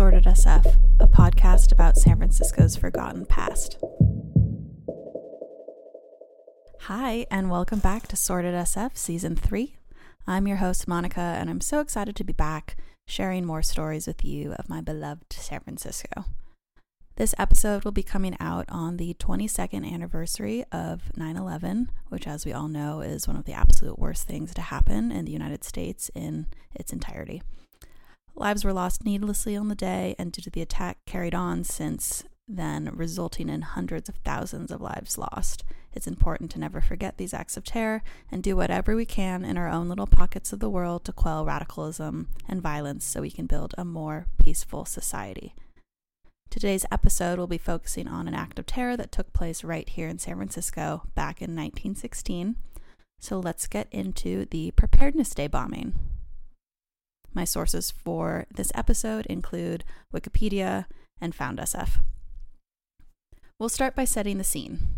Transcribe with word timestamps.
Sordid 0.00 0.24
SF, 0.24 0.78
a 0.98 1.06
podcast 1.06 1.72
about 1.72 1.98
San 1.98 2.16
Francisco's 2.16 2.74
forgotten 2.74 3.26
past. 3.26 3.76
Hi, 6.84 7.26
and 7.30 7.50
welcome 7.50 7.80
back 7.80 8.08
to 8.08 8.16
Sordid 8.16 8.54
SF 8.54 8.96
Season 8.96 9.36
3. 9.36 9.76
I'm 10.26 10.48
your 10.48 10.56
host, 10.56 10.88
Monica, 10.88 11.20
and 11.20 11.50
I'm 11.50 11.60
so 11.60 11.80
excited 11.80 12.16
to 12.16 12.24
be 12.24 12.32
back 12.32 12.78
sharing 13.06 13.44
more 13.44 13.60
stories 13.60 14.06
with 14.06 14.24
you 14.24 14.54
of 14.54 14.70
my 14.70 14.80
beloved 14.80 15.34
San 15.34 15.60
Francisco. 15.60 16.24
This 17.16 17.34
episode 17.36 17.84
will 17.84 17.92
be 17.92 18.02
coming 18.02 18.38
out 18.40 18.64
on 18.70 18.96
the 18.96 19.12
22nd 19.12 19.84
anniversary 19.84 20.64
of 20.72 21.14
9 21.14 21.36
11, 21.36 21.90
which, 22.08 22.26
as 22.26 22.46
we 22.46 22.54
all 22.54 22.68
know, 22.68 23.02
is 23.02 23.28
one 23.28 23.36
of 23.36 23.44
the 23.44 23.52
absolute 23.52 23.98
worst 23.98 24.26
things 24.26 24.54
to 24.54 24.62
happen 24.62 25.12
in 25.12 25.26
the 25.26 25.32
United 25.32 25.62
States 25.62 26.10
in 26.14 26.46
its 26.74 26.90
entirety. 26.90 27.42
Lives 28.40 28.64
were 28.64 28.72
lost 28.72 29.04
needlessly 29.04 29.54
on 29.54 29.68
the 29.68 29.74
day, 29.74 30.14
and 30.18 30.32
due 30.32 30.40
to 30.40 30.48
the 30.48 30.62
attack 30.62 30.96
carried 31.04 31.34
on 31.34 31.62
since 31.62 32.24
then, 32.48 32.90
resulting 32.94 33.50
in 33.50 33.60
hundreds 33.60 34.08
of 34.08 34.14
thousands 34.24 34.70
of 34.70 34.80
lives 34.80 35.18
lost. 35.18 35.62
It's 35.92 36.06
important 36.06 36.50
to 36.52 36.58
never 36.58 36.80
forget 36.80 37.18
these 37.18 37.34
acts 37.34 37.58
of 37.58 37.64
terror 37.64 38.02
and 38.32 38.42
do 38.42 38.56
whatever 38.56 38.96
we 38.96 39.04
can 39.04 39.44
in 39.44 39.58
our 39.58 39.68
own 39.68 39.90
little 39.90 40.06
pockets 40.06 40.54
of 40.54 40.60
the 40.60 40.70
world 40.70 41.04
to 41.04 41.12
quell 41.12 41.44
radicalism 41.44 42.28
and 42.48 42.62
violence 42.62 43.04
so 43.04 43.20
we 43.20 43.30
can 43.30 43.44
build 43.44 43.74
a 43.76 43.84
more 43.84 44.24
peaceful 44.38 44.86
society. 44.86 45.54
Today's 46.48 46.86
episode 46.90 47.38
will 47.38 47.46
be 47.46 47.58
focusing 47.58 48.08
on 48.08 48.26
an 48.26 48.34
act 48.34 48.58
of 48.58 48.64
terror 48.64 48.96
that 48.96 49.12
took 49.12 49.34
place 49.34 49.62
right 49.62 49.86
here 49.86 50.08
in 50.08 50.18
San 50.18 50.36
Francisco 50.36 51.02
back 51.14 51.42
in 51.42 51.54
1916. 51.54 52.56
So 53.18 53.38
let's 53.38 53.66
get 53.66 53.86
into 53.90 54.46
the 54.46 54.70
Preparedness 54.70 55.34
Day 55.34 55.46
bombing. 55.46 55.92
My 57.32 57.44
sources 57.44 57.90
for 57.90 58.46
this 58.54 58.72
episode 58.74 59.26
include 59.26 59.84
Wikipedia 60.14 60.86
and 61.20 61.36
FoundSF. 61.36 61.98
We'll 63.58 63.68
start 63.68 63.94
by 63.94 64.04
setting 64.04 64.38
the 64.38 64.44
scene. 64.44 64.88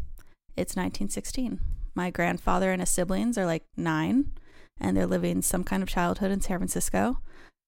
It's 0.57 0.77
1916. 0.77 1.61
My 1.95 2.11
grandfather 2.11 2.73
and 2.73 2.81
his 2.81 2.91
siblings 2.91 3.37
are 3.37 3.45
like 3.45 3.65
nine, 3.77 4.33
and 4.81 4.97
they're 4.97 5.07
living 5.07 5.43
some 5.43 5.65
kind 5.65 5.83
of 5.83 5.89
childhood 5.89 6.31
in 6.31 6.41
San 6.41 6.59
Francisco. 6.59 7.19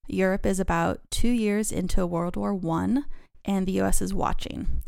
Europe 0.07 0.45
is 0.45 0.59
about 0.59 1.01
two 1.11 1.29
years 1.29 1.71
into 1.71 2.05
World 2.05 2.35
War 2.35 2.59
I, 2.71 3.03
and 3.43 3.65
the 3.65 3.79
US 3.81 4.01
is 4.01 4.13
watching. 4.13 4.81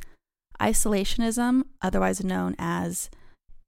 Isolationism, 0.60 1.64
otherwise 1.82 2.24
known 2.24 2.56
as 2.58 3.12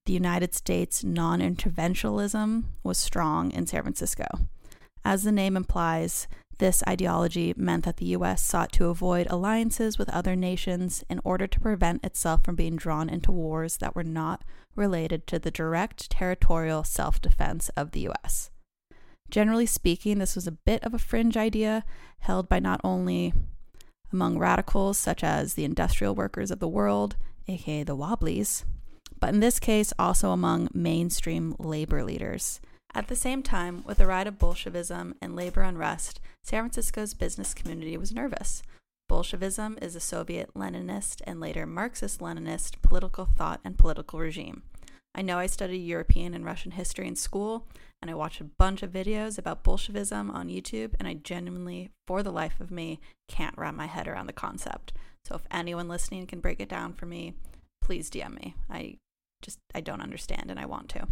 the 0.06 0.14
United 0.14 0.56
States 0.56 1.04
non 1.04 1.40
interventionism, 1.40 2.64
was 2.84 2.98
strong 2.98 3.52
in 3.52 3.68
San 3.68 3.84
Francisco. 3.84 4.28
As 5.03 5.23
the 5.23 5.31
name 5.31 5.55
implies, 5.55 6.28
this 6.59 6.83
ideology 6.88 7.53
meant 7.55 7.86
that 7.86 7.97
the 7.97 8.08
US 8.17 8.44
sought 8.44 8.72
to 8.73 8.88
avoid 8.88 9.28
alliances 9.30 9.97
with 9.97 10.09
other 10.09 10.36
nations 10.36 11.05
in 11.09 11.22
order 11.23 11.47
to 11.47 11.59
prevent 11.59 12.03
itself 12.03 12.44
from 12.44 12.55
being 12.55 12.75
drawn 12.75 13.09
into 13.09 13.31
wars 13.31 13.77
that 13.77 13.95
were 13.95 14.03
not 14.03 14.44
related 14.75 15.25
to 15.27 15.39
the 15.39 15.52
direct 15.52 16.09
territorial 16.09 16.83
self 16.83 17.22
defense 17.22 17.70
of 17.70 17.92
the 17.92 18.09
US. 18.09 18.52
Generally 19.30 19.67
speaking, 19.67 20.17
this 20.17 20.36
was 20.36 20.47
a 20.47 20.52
bit 20.52 20.83
of 20.83 20.94
a 20.94 21.00
fringe 21.00 21.38
idea 21.38 21.86
held 22.20 22.50
by 22.50 22.59
not 22.59 22.81
only 22.83 23.33
among 24.11 24.38
radicals 24.38 24.97
such 24.97 25.23
as 25.23 25.53
the 25.53 25.66
industrial 25.66 26.16
workers 26.16 26.52
of 26.52 26.59
the 26.59 26.67
world, 26.67 27.16
aka 27.47 27.83
the 27.83 27.95
Wobblies, 27.95 28.66
but 29.20 29.30
in 29.30 29.39
this 29.39 29.59
case 29.59 29.94
also 29.97 30.31
among 30.31 30.70
mainstream 30.73 31.55
labor 31.59 32.03
leaders. 32.03 32.59
At 32.94 33.08
the 33.08 33.16
same 33.16 33.44
time, 33.44 33.84
with 33.86 34.00
the 34.00 34.08
rise 34.08 34.28
of 34.28 34.40
Bolshevism 34.40 35.16
and 35.22 35.36
labor 35.36 35.62
unrest, 35.62 36.20
San 36.44 36.64
Francisco's 36.64 37.14
business 37.14 37.54
community 37.54 37.95
was 37.98 38.14
nervous. 38.14 38.64
Bolshevism 39.08 39.78
is 39.82 39.95
a 39.95 40.00
Soviet 40.00 40.54
Leninist 40.55 41.22
and 41.26 41.39
later 41.39 41.66
Marxist 41.66 42.20
Leninist 42.20 42.82
political 42.82 43.26
thought 43.26 43.60
and 43.64 43.77
political 43.77 44.20
regime. 44.20 44.64
I 45.16 45.22
know 45.22 45.39
I 45.39 45.48
studied 45.48 45.77
European 45.77 46.33
and 46.33 46.45
Russian 46.45 46.72
history 46.72 47.08
in 47.08 47.16
school, 47.16 47.67
and 48.02 48.10
I 48.10 48.16
watched 48.16 48.42
a 48.42 48.45
bunch 48.45 48.83
of 48.83 48.92
videos 48.92 49.38
about 49.38 49.64
Bolshevism 49.64 50.30
on 50.32 50.48
YouTube, 50.48 50.94
and 51.00 51.08
I 51.08 51.16
genuinely, 51.16 51.89
for 52.08 52.21
the 52.23 52.32
life 52.32 52.60
of 52.60 52.71
me, 52.71 53.00
can't 53.27 53.58
wrap 53.58 53.73
my 53.73 53.88
head 53.88 54.08
around 54.08 54.27
the 54.27 54.33
concept. 54.33 54.94
So 55.26 55.36
if 55.36 55.42
anyone 55.52 55.88
listening 55.88 56.26
can 56.27 56.39
break 56.39 56.60
it 56.60 56.70
down 56.70 56.94
for 56.94 57.06
me, 57.06 57.33
please 57.82 58.10
DM 58.10 58.36
me. 58.36 58.56
I 58.70 58.98
just 59.42 59.60
I 59.73 59.82
don't 59.82 60.02
understand 60.02 60.50
and 60.50 60.60
I 60.60 60.66
want 60.66 60.89
to. 60.89 61.08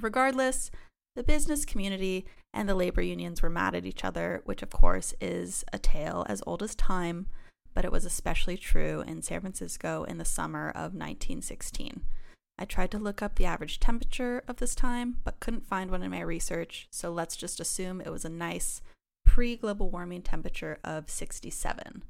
Regardless, 0.00 0.70
the 1.16 1.22
business 1.22 1.64
community 1.64 2.26
and 2.52 2.68
the 2.68 2.74
labor 2.74 3.02
unions 3.02 3.42
were 3.42 3.50
mad 3.50 3.74
at 3.74 3.84
each 3.84 4.04
other, 4.04 4.42
which 4.44 4.62
of 4.62 4.70
course 4.70 5.14
is 5.20 5.64
a 5.72 5.78
tale 5.78 6.24
as 6.28 6.42
old 6.46 6.62
as 6.62 6.74
time, 6.74 7.26
but 7.74 7.84
it 7.84 7.92
was 7.92 8.04
especially 8.04 8.56
true 8.56 9.02
in 9.06 9.22
San 9.22 9.40
Francisco 9.40 10.04
in 10.04 10.18
the 10.18 10.24
summer 10.24 10.68
of 10.70 10.94
1916. 10.94 12.02
I 12.58 12.64
tried 12.64 12.90
to 12.92 12.98
look 12.98 13.22
up 13.22 13.36
the 13.36 13.46
average 13.46 13.80
temperature 13.80 14.42
of 14.46 14.56
this 14.56 14.74
time, 14.74 15.16
but 15.24 15.40
couldn't 15.40 15.66
find 15.66 15.90
one 15.90 16.02
in 16.02 16.10
my 16.10 16.20
research, 16.20 16.88
so 16.90 17.10
let's 17.10 17.36
just 17.36 17.58
assume 17.58 18.00
it 18.00 18.12
was 18.12 18.24
a 18.24 18.30
nice 18.30 18.82
pre 19.24 19.56
global 19.56 19.88
warming 19.90 20.22
temperature 20.22 20.78
of 20.84 21.08
67. 21.08 22.02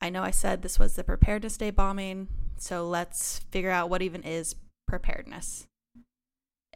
I 0.00 0.10
know 0.10 0.22
I 0.22 0.30
said 0.30 0.62
this 0.62 0.78
was 0.78 0.94
the 0.94 1.04
Preparedness 1.04 1.56
Day 1.56 1.70
bombing, 1.70 2.28
so 2.58 2.86
let's 2.86 3.40
figure 3.50 3.70
out 3.70 3.90
what 3.90 4.02
even 4.02 4.22
is 4.22 4.54
preparedness. 4.86 5.66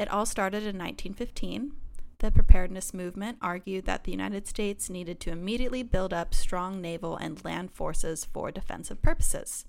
It 0.01 0.11
all 0.11 0.25
started 0.25 0.63
in 0.63 0.79
1915. 0.79 1.73
The 2.21 2.31
preparedness 2.31 2.95
movement 2.95 3.37
argued 3.43 3.85
that 3.85 4.05
the 4.05 4.13
United 4.13 4.47
States 4.47 4.89
needed 4.89 5.21
to 5.21 5.31
immediately 5.31 5.83
build 5.83 6.15
up 6.15 6.33
strong 6.33 6.81
naval 6.81 7.19
and 7.19 7.45
land 7.45 7.71
forces 7.73 8.25
for 8.25 8.51
defensive 8.51 9.03
purposes. 9.03 9.67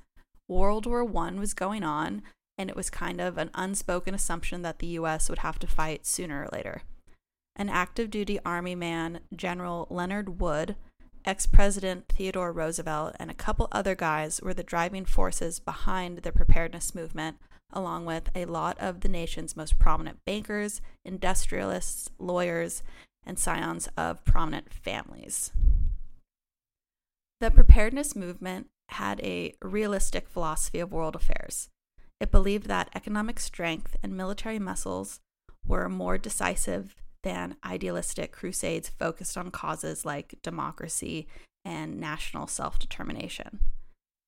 World 0.47 0.85
War 0.85 1.03
I 1.03 1.31
was 1.31 1.53
going 1.53 1.83
on, 1.83 2.21
and 2.57 2.69
it 2.69 2.77
was 2.77 2.89
kind 2.89 3.19
of 3.19 3.37
an 3.37 3.49
unspoken 3.53 4.15
assumption 4.15 4.61
that 4.61 4.79
the 4.79 4.87
US 4.99 5.27
would 5.27 5.39
have 5.39 5.59
to 5.59 5.67
fight 5.67 6.05
sooner 6.05 6.45
or 6.45 6.49
later. 6.53 6.83
An 7.57 7.67
active 7.67 8.09
duty 8.09 8.39
Army 8.45 8.73
man, 8.73 9.19
General 9.35 9.85
Leonard 9.89 10.39
Wood, 10.39 10.77
ex 11.25 11.45
President 11.45 12.05
Theodore 12.07 12.53
Roosevelt, 12.53 13.17
and 13.19 13.29
a 13.29 13.33
couple 13.33 13.67
other 13.73 13.95
guys 13.95 14.39
were 14.41 14.53
the 14.53 14.63
driving 14.63 15.03
forces 15.03 15.59
behind 15.59 16.19
the 16.19 16.31
preparedness 16.31 16.95
movement 16.95 17.35
along 17.73 18.05
with 18.05 18.29
a 18.35 18.45
lot 18.45 18.77
of 18.79 19.01
the 19.01 19.09
nation's 19.09 19.55
most 19.55 19.79
prominent 19.79 20.19
bankers, 20.25 20.81
industrialists, 21.05 22.09
lawyers, 22.19 22.83
and 23.25 23.37
scions 23.37 23.87
of 23.97 24.23
prominent 24.25 24.73
families. 24.73 25.51
The 27.39 27.51
preparedness 27.51 28.15
movement 28.15 28.67
had 28.89 29.19
a 29.21 29.55
realistic 29.61 30.27
philosophy 30.27 30.79
of 30.79 30.91
world 30.91 31.15
affairs. 31.15 31.69
It 32.19 32.31
believed 32.31 32.67
that 32.67 32.89
economic 32.93 33.39
strength 33.39 33.95
and 34.03 34.15
military 34.15 34.59
muscles 34.59 35.21
were 35.65 35.89
more 35.89 36.17
decisive 36.17 36.95
than 37.23 37.55
idealistic 37.65 38.31
crusades 38.31 38.89
focused 38.89 39.37
on 39.37 39.51
causes 39.51 40.05
like 40.05 40.35
democracy 40.43 41.27
and 41.63 41.99
national 41.99 42.47
self 42.47 42.79
determination. 42.79 43.59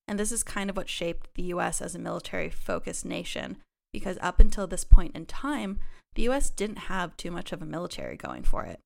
And 0.08 0.20
this 0.20 0.32
is 0.32 0.44
kind 0.44 0.70
of 0.70 0.78
what 0.78 0.90
shaped 0.90 1.34
the 1.36 1.44
US 1.44 1.82
as 1.82 1.96
a 1.96 2.00
military 2.00 2.50
focused 2.50 3.06
nation, 3.06 3.58
because 3.92 4.18
up 4.22 4.40
until 4.40 4.68
this 4.68 4.84
point 4.84 5.16
in 5.16 5.26
time, 5.26 5.80
the 6.16 6.28
US 6.30 6.50
didn't 6.50 6.90
have 6.90 7.18
too 7.18 7.32
much 7.32 7.52
of 7.52 7.62
a 7.62 7.66
military 7.66 8.18
going 8.18 8.44
for 8.44 8.64
it. 8.64 8.80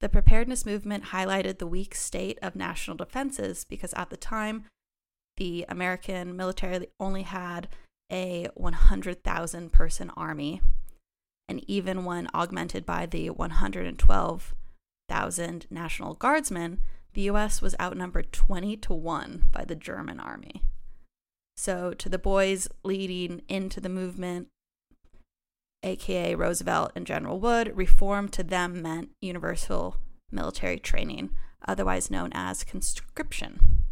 The 0.00 0.08
preparedness 0.08 0.64
movement 0.64 1.06
highlighted 1.06 1.58
the 1.58 1.66
weak 1.66 1.94
state 1.94 2.38
of 2.40 2.56
national 2.56 2.96
defenses 2.96 3.66
because 3.68 3.92
at 3.94 4.10
the 4.10 4.16
time, 4.16 4.64
the 5.36 5.66
American 5.68 6.36
military 6.36 6.86
only 6.98 7.22
had 7.22 7.68
a 8.10 8.48
100,000 8.54 9.72
person 9.72 10.10
army. 10.16 10.62
And 11.48 11.62
even 11.68 12.04
when 12.04 12.26
augmented 12.34 12.84
by 12.86 13.06
the 13.06 13.30
112,000 13.30 15.66
National 15.70 16.14
Guardsmen, 16.14 16.80
the 17.14 17.22
US 17.22 17.60
was 17.60 17.74
outnumbered 17.80 18.32
20 18.32 18.76
to 18.78 18.92
1 18.92 19.44
by 19.52 19.64
the 19.64 19.74
German 19.74 20.20
army. 20.20 20.62
So, 21.56 21.92
to 21.94 22.08
the 22.08 22.18
boys 22.18 22.68
leading 22.82 23.42
into 23.48 23.80
the 23.80 23.88
movement, 23.88 24.48
aka 25.82 26.34
Roosevelt 26.34 26.92
and 26.94 27.06
General 27.06 27.38
Wood, 27.38 27.72
reform 27.76 28.28
to 28.30 28.42
them 28.42 28.80
meant 28.80 29.10
universal 29.20 29.96
military 30.30 30.78
training, 30.78 31.30
otherwise 31.66 32.10
known 32.10 32.30
as 32.32 32.64
conscription. 32.64 33.84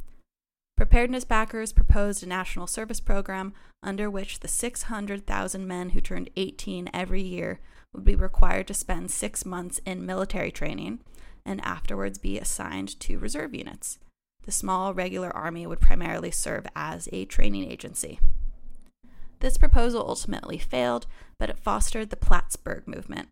Preparedness 0.77 1.25
backers 1.25 1.73
proposed 1.73 2.23
a 2.23 2.27
national 2.27 2.69
service 2.69 3.01
program 3.01 3.53
under 3.83 4.09
which 4.09 4.41
the 4.41 4.49
600,000 4.49 5.67
men 5.67 5.91
who 5.91 6.01
turned 6.01 6.31
18 6.37 6.89
every 6.95 7.21
year 7.21 7.59
would 7.93 8.05
be 8.05 8.15
required 8.15 8.69
to 8.69 8.75
spend 8.75 9.11
six 9.11 9.45
months 9.45 9.81
in 9.85 10.07
military 10.07 10.53
training 10.53 11.01
and 11.49 11.65
afterwards 11.65 12.19
be 12.19 12.39
assigned 12.39 13.01
to 13.01 13.19
reserve 13.19 13.55
units. 13.55 13.99
The 14.45 14.53
small 14.53 14.95
regular 14.95 15.35
army 15.35 15.67
would 15.67 15.81
primarily 15.81 16.31
serve 16.31 16.67
as 16.77 17.09
a 17.13 17.25
training 17.25 17.71
agency. 17.71 18.21
This 19.41 19.59
proposal 19.59 20.05
ultimately 20.07 20.59
failed, 20.59 21.07
but 21.39 21.51
it 21.51 21.59
fostered 21.59 22.11
the 22.11 22.17
Plattsburgh 22.17 22.87
movement, 22.87 23.29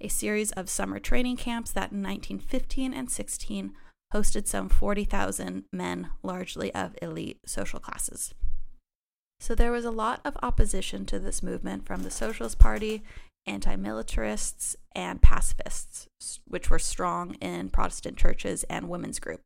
a 0.00 0.08
series 0.08 0.52
of 0.52 0.68
summer 0.68 0.98
training 0.98 1.36
camps 1.36 1.70
that 1.72 1.92
in 1.92 2.02
1915 2.02 2.92
and 2.92 3.10
16 3.10 3.72
hosted 4.14 4.46
some 4.46 4.68
40,000 4.68 5.64
men, 5.72 6.10
largely 6.22 6.74
of 6.74 6.96
elite 7.02 7.38
social 7.46 7.78
classes. 7.78 8.34
So 9.40 9.54
there 9.54 9.70
was 9.70 9.84
a 9.84 9.90
lot 9.90 10.20
of 10.24 10.36
opposition 10.42 11.06
to 11.06 11.18
this 11.18 11.42
movement 11.42 11.86
from 11.86 12.02
the 12.02 12.10
Socialist 12.10 12.58
Party, 12.58 13.04
anti 13.48 13.74
militarists, 13.76 14.76
and 14.92 15.22
pacifists, 15.22 16.08
which 16.46 16.70
were 16.70 16.78
strong 16.78 17.34
in 17.34 17.70
Protestant 17.70 18.16
churches 18.16 18.64
and 18.64 18.88
women's 18.88 19.18
group. 19.18 19.42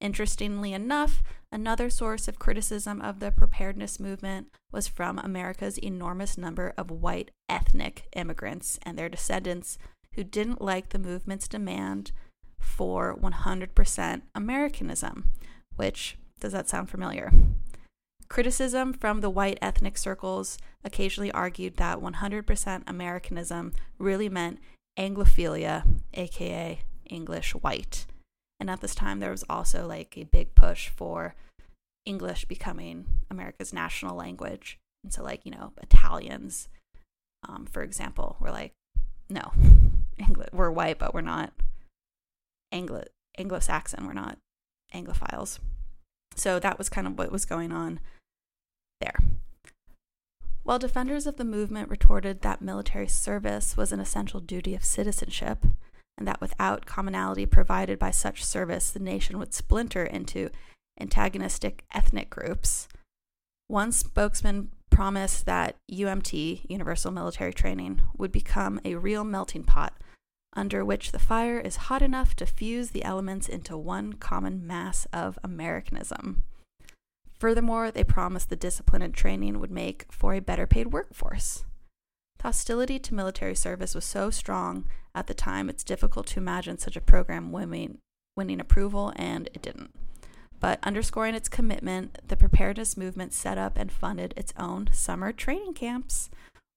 Interestingly 0.00 0.72
enough, 0.72 1.22
another 1.52 1.90
source 1.90 2.26
of 2.26 2.38
criticism 2.38 3.02
of 3.02 3.20
the 3.20 3.30
preparedness 3.30 4.00
movement 4.00 4.48
was 4.72 4.88
from 4.88 5.18
America's 5.18 5.78
enormous 5.78 6.38
number 6.38 6.72
of 6.78 6.90
white 6.90 7.30
ethnic 7.48 8.08
immigrants 8.16 8.78
and 8.82 8.98
their 8.98 9.10
descendants 9.10 9.76
who 10.14 10.24
didn't 10.24 10.62
like 10.62 10.88
the 10.88 10.98
movement's 10.98 11.48
demand 11.48 12.12
for 12.58 13.16
100% 13.16 14.22
Americanism, 14.34 15.30
which 15.76 16.16
does 16.40 16.52
that 16.52 16.68
sound 16.68 16.88
familiar? 16.88 17.30
Criticism 18.30 18.92
from 18.92 19.20
the 19.20 19.28
white 19.28 19.58
ethnic 19.60 19.98
circles 19.98 20.56
occasionally 20.84 21.32
argued 21.32 21.76
that 21.78 21.98
100% 21.98 22.82
Americanism 22.86 23.72
really 23.98 24.28
meant 24.28 24.60
Anglophilia, 24.96 25.84
aka 26.14 26.80
English 27.06 27.52
white. 27.56 28.06
And 28.60 28.70
at 28.70 28.80
this 28.82 28.94
time, 28.94 29.18
there 29.18 29.32
was 29.32 29.44
also 29.50 29.84
like 29.84 30.16
a 30.16 30.22
big 30.24 30.54
push 30.54 30.88
for 30.90 31.34
English 32.06 32.44
becoming 32.44 33.06
America's 33.30 33.72
national 33.72 34.16
language. 34.16 34.78
And 35.02 35.12
so, 35.12 35.24
like, 35.24 35.44
you 35.44 35.50
know, 35.50 35.72
Italians, 35.82 36.68
um, 37.48 37.66
for 37.66 37.82
example, 37.82 38.36
were 38.38 38.52
like, 38.52 38.74
no, 39.28 39.52
we're 40.52 40.70
white, 40.70 41.00
but 41.00 41.14
we're 41.14 41.20
not 41.20 41.52
Anglo 42.70 43.04
Anglo 43.36 43.58
Saxon. 43.58 44.06
We're 44.06 44.12
not 44.12 44.38
Anglophiles. 44.94 45.58
So 46.36 46.60
that 46.60 46.78
was 46.78 46.88
kind 46.88 47.08
of 47.08 47.18
what 47.18 47.32
was 47.32 47.44
going 47.44 47.72
on 47.72 47.98
there. 49.00 49.18
While 50.62 50.78
defenders 50.78 51.26
of 51.26 51.36
the 51.36 51.44
movement 51.44 51.88
retorted 51.88 52.42
that 52.42 52.62
military 52.62 53.08
service 53.08 53.76
was 53.76 53.92
an 53.92 54.00
essential 54.00 54.40
duty 54.40 54.74
of 54.74 54.84
citizenship, 54.84 55.64
and 56.18 56.28
that 56.28 56.40
without 56.40 56.86
commonality 56.86 57.46
provided 57.46 57.98
by 57.98 58.10
such 58.10 58.44
service, 58.44 58.90
the 58.90 59.00
nation 59.00 59.38
would 59.38 59.54
splinter 59.54 60.04
into 60.04 60.50
antagonistic 61.00 61.84
ethnic 61.94 62.28
groups, 62.30 62.88
one 63.66 63.92
spokesman 63.92 64.70
promised 64.90 65.46
that 65.46 65.76
UMT, 65.90 66.68
Universal 66.68 67.12
Military 67.12 67.54
Training, 67.54 68.02
would 68.18 68.32
become 68.32 68.80
a 68.84 68.96
real 68.96 69.24
melting 69.24 69.64
pot 69.64 69.94
under 70.54 70.84
which 70.84 71.12
the 71.12 71.18
fire 71.18 71.58
is 71.60 71.76
hot 71.76 72.02
enough 72.02 72.34
to 72.34 72.44
fuse 72.44 72.90
the 72.90 73.04
elements 73.04 73.48
into 73.48 73.78
one 73.78 74.14
common 74.14 74.66
mass 74.66 75.06
of 75.12 75.38
Americanism. 75.44 76.42
Furthermore, 77.40 77.90
they 77.90 78.04
promised 78.04 78.50
the 78.50 78.56
discipline 78.56 79.00
and 79.00 79.14
training 79.14 79.58
would 79.58 79.70
make 79.70 80.04
for 80.12 80.34
a 80.34 80.40
better 80.40 80.66
paid 80.66 80.92
workforce. 80.92 81.64
The 82.36 82.44
hostility 82.44 82.98
to 82.98 83.14
military 83.14 83.54
service 83.54 83.94
was 83.94 84.04
so 84.04 84.30
strong 84.30 84.84
at 85.14 85.26
the 85.26 85.34
time, 85.34 85.68
it's 85.68 85.82
difficult 85.82 86.26
to 86.28 86.38
imagine 86.38 86.78
such 86.78 86.96
a 86.96 87.00
program 87.00 87.50
winning, 87.50 87.98
winning 88.36 88.60
approval, 88.60 89.12
and 89.16 89.48
it 89.54 89.62
didn't. 89.62 89.90
But 90.60 90.78
underscoring 90.82 91.34
its 91.34 91.48
commitment, 91.48 92.18
the 92.28 92.36
preparedness 92.36 92.96
movement 92.96 93.32
set 93.32 93.58
up 93.58 93.76
and 93.76 93.90
funded 93.90 94.34
its 94.36 94.52
own 94.58 94.90
summer 94.92 95.32
training 95.32 95.74
camps, 95.74 96.30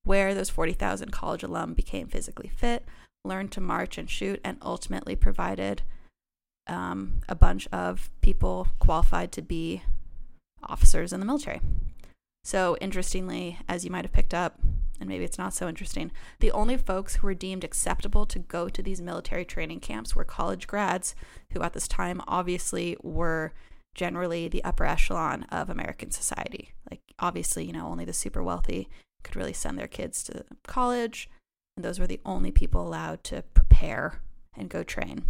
where 0.03 0.33
those 0.33 0.49
40,000 0.49 1.11
college 1.11 1.43
alum 1.43 1.73
became 1.73 2.07
physically 2.07 2.49
fit, 2.55 2.85
learned 3.25 3.51
to 3.51 3.61
march 3.61 3.97
and 3.97 4.09
shoot, 4.09 4.39
and 4.43 4.57
ultimately 4.61 5.15
provided 5.15 5.83
um, 6.67 7.19
a 7.27 7.35
bunch 7.35 7.67
of 7.71 8.09
people 8.21 8.69
qualified 8.79 9.31
to 9.33 9.41
be 9.41 9.83
officers 10.69 11.13
in 11.13 11.19
the 11.19 11.25
military. 11.25 11.61
So, 12.43 12.75
interestingly, 12.81 13.59
as 13.69 13.85
you 13.85 13.91
might 13.91 14.03
have 14.03 14.11
picked 14.11 14.33
up, 14.33 14.59
and 14.99 15.07
maybe 15.07 15.23
it's 15.23 15.37
not 15.37 15.53
so 15.53 15.67
interesting, 15.67 16.11
the 16.39 16.51
only 16.51 16.77
folks 16.77 17.15
who 17.15 17.27
were 17.27 17.33
deemed 17.33 17.63
acceptable 17.63 18.25
to 18.25 18.39
go 18.39 18.67
to 18.67 18.83
these 18.83 19.01
military 19.01 19.45
training 19.45 19.79
camps 19.79 20.15
were 20.15 20.25
college 20.25 20.67
grads, 20.67 21.15
who 21.53 21.61
at 21.61 21.73
this 21.73 21.87
time 21.87 22.21
obviously 22.27 22.97
were 23.01 23.53
generally 23.95 24.47
the 24.47 24.63
upper 24.63 24.85
echelon 24.85 25.43
of 25.43 25.69
American 25.69 26.11
society. 26.11 26.73
Like, 26.91 27.01
obviously, 27.19 27.65
you 27.65 27.73
know, 27.73 27.87
only 27.87 28.05
the 28.05 28.13
super 28.13 28.43
wealthy 28.43 28.89
could 29.23 29.35
really 29.35 29.53
send 29.53 29.79
their 29.79 29.87
kids 29.87 30.23
to 30.25 30.43
college, 30.67 31.29
and 31.77 31.85
those 31.85 31.99
were 31.99 32.07
the 32.07 32.21
only 32.25 32.51
people 32.51 32.85
allowed 32.85 33.23
to 33.25 33.43
prepare 33.53 34.21
and 34.55 34.69
go 34.69 34.83
train. 34.83 35.25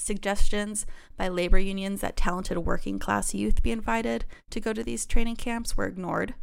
Suggestions 0.00 0.86
by 1.18 1.28
labor 1.28 1.58
unions 1.58 2.00
that 2.00 2.16
talented 2.16 2.56
working 2.58 2.98
class 2.98 3.34
youth 3.34 3.62
be 3.62 3.70
invited 3.70 4.24
to 4.48 4.58
go 4.58 4.72
to 4.72 4.82
these 4.82 5.04
training 5.04 5.36
camps 5.36 5.76
were 5.76 5.86
ignored. 5.86 6.34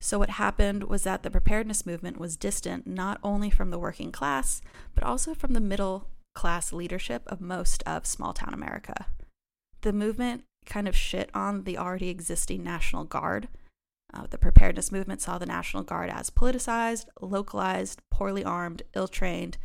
So, 0.00 0.18
what 0.18 0.30
happened 0.30 0.84
was 0.84 1.04
that 1.04 1.22
the 1.22 1.30
preparedness 1.30 1.86
movement 1.86 2.18
was 2.18 2.36
distant 2.36 2.86
not 2.86 3.20
only 3.22 3.50
from 3.50 3.70
the 3.70 3.78
working 3.78 4.10
class, 4.10 4.62
but 4.94 5.04
also 5.04 5.32
from 5.32 5.52
the 5.52 5.60
middle 5.60 6.08
class 6.34 6.72
leadership 6.72 7.22
of 7.26 7.40
most 7.40 7.82
of 7.84 8.04
small 8.06 8.32
town 8.32 8.52
America. 8.52 9.06
The 9.82 9.92
movement 9.92 10.44
kind 10.66 10.88
of 10.88 10.96
shit 10.96 11.30
on 11.32 11.64
the 11.64 11.78
already 11.78 12.08
existing 12.08 12.64
National 12.64 13.04
Guard. 13.04 13.48
Uh, 14.12 14.26
the 14.28 14.38
preparedness 14.38 14.90
movement 14.90 15.20
saw 15.20 15.38
the 15.38 15.46
National 15.46 15.84
Guard 15.84 16.10
as 16.10 16.30
politicized, 16.30 17.06
localized, 17.20 18.00
poorly 18.10 18.44
armed, 18.44 18.82
ill 18.94 19.06
trained, 19.06 19.56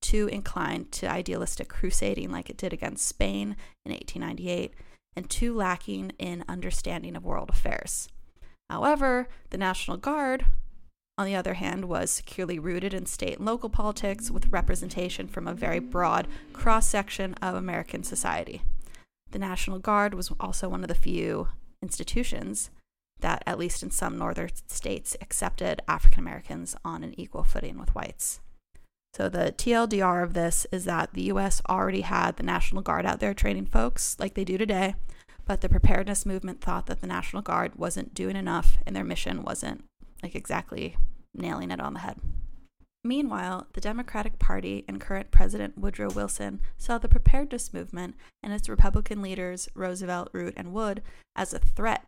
too 0.00 0.28
inclined 0.28 0.92
to 0.92 1.10
idealistic 1.10 1.68
crusading 1.68 2.30
like 2.30 2.50
it 2.50 2.56
did 2.56 2.72
against 2.72 3.06
Spain 3.06 3.56
in 3.84 3.92
1898, 3.92 4.74
and 5.16 5.28
too 5.28 5.54
lacking 5.54 6.12
in 6.18 6.44
understanding 6.48 7.16
of 7.16 7.24
world 7.24 7.50
affairs. 7.50 8.08
However, 8.68 9.28
the 9.50 9.58
National 9.58 9.96
Guard, 9.96 10.46
on 11.18 11.26
the 11.26 11.34
other 11.34 11.54
hand, 11.54 11.86
was 11.86 12.10
securely 12.10 12.58
rooted 12.58 12.94
in 12.94 13.06
state 13.06 13.38
and 13.38 13.46
local 13.46 13.68
politics 13.68 14.30
with 14.30 14.52
representation 14.52 15.26
from 15.26 15.48
a 15.48 15.54
very 15.54 15.80
broad 15.80 16.28
cross 16.52 16.86
section 16.86 17.34
of 17.34 17.54
American 17.54 18.04
society. 18.04 18.62
The 19.32 19.38
National 19.38 19.78
Guard 19.78 20.14
was 20.14 20.32
also 20.40 20.68
one 20.68 20.82
of 20.82 20.88
the 20.88 20.94
few 20.94 21.48
institutions 21.82 22.70
that, 23.20 23.42
at 23.46 23.58
least 23.58 23.82
in 23.82 23.90
some 23.90 24.16
northern 24.16 24.50
states, 24.66 25.16
accepted 25.20 25.82
African 25.88 26.20
Americans 26.20 26.76
on 26.84 27.04
an 27.04 27.18
equal 27.18 27.44
footing 27.44 27.78
with 27.78 27.94
whites. 27.94 28.40
So, 29.14 29.28
the 29.28 29.52
TLDR 29.56 30.22
of 30.22 30.34
this 30.34 30.66
is 30.70 30.84
that 30.84 31.12
the 31.12 31.24
US 31.24 31.60
already 31.68 32.02
had 32.02 32.36
the 32.36 32.42
National 32.42 32.82
Guard 32.82 33.04
out 33.04 33.20
there 33.20 33.34
training 33.34 33.66
folks 33.66 34.16
like 34.18 34.34
they 34.34 34.44
do 34.44 34.56
today, 34.56 34.94
but 35.44 35.60
the 35.60 35.68
preparedness 35.68 36.24
movement 36.24 36.60
thought 36.60 36.86
that 36.86 37.00
the 37.00 37.06
National 37.06 37.42
Guard 37.42 37.74
wasn't 37.74 38.14
doing 38.14 38.36
enough 38.36 38.78
and 38.86 38.94
their 38.94 39.04
mission 39.04 39.42
wasn't 39.42 39.84
like 40.22 40.34
exactly 40.34 40.96
nailing 41.34 41.70
it 41.70 41.80
on 41.80 41.94
the 41.94 42.00
head. 42.00 42.18
Meanwhile, 43.02 43.66
the 43.72 43.80
Democratic 43.80 44.38
Party 44.38 44.84
and 44.86 45.00
current 45.00 45.30
President 45.30 45.78
Woodrow 45.78 46.10
Wilson 46.10 46.60
saw 46.76 46.98
the 46.98 47.08
preparedness 47.08 47.72
movement 47.72 48.14
and 48.42 48.52
its 48.52 48.68
Republican 48.68 49.22
leaders, 49.22 49.70
Roosevelt, 49.74 50.28
Root, 50.32 50.52
and 50.56 50.72
Wood, 50.72 51.02
as 51.34 51.54
a 51.54 51.58
threat, 51.58 52.04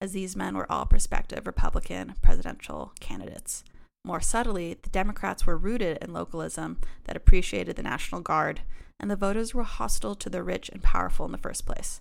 as 0.00 0.12
these 0.12 0.36
men 0.36 0.56
were 0.56 0.70
all 0.70 0.86
prospective 0.86 1.46
Republican 1.46 2.14
presidential 2.22 2.92
candidates. 3.00 3.64
More 4.06 4.20
subtly, 4.20 4.78
the 4.80 4.88
Democrats 4.90 5.46
were 5.46 5.58
rooted 5.58 5.98
in 6.00 6.12
localism 6.12 6.78
that 7.04 7.16
appreciated 7.16 7.74
the 7.74 7.82
National 7.82 8.20
Guard, 8.20 8.60
and 9.00 9.10
the 9.10 9.16
voters 9.16 9.52
were 9.52 9.64
hostile 9.64 10.14
to 10.14 10.30
the 10.30 10.44
rich 10.44 10.68
and 10.68 10.80
powerful 10.80 11.26
in 11.26 11.32
the 11.32 11.38
first 11.38 11.66
place. 11.66 12.00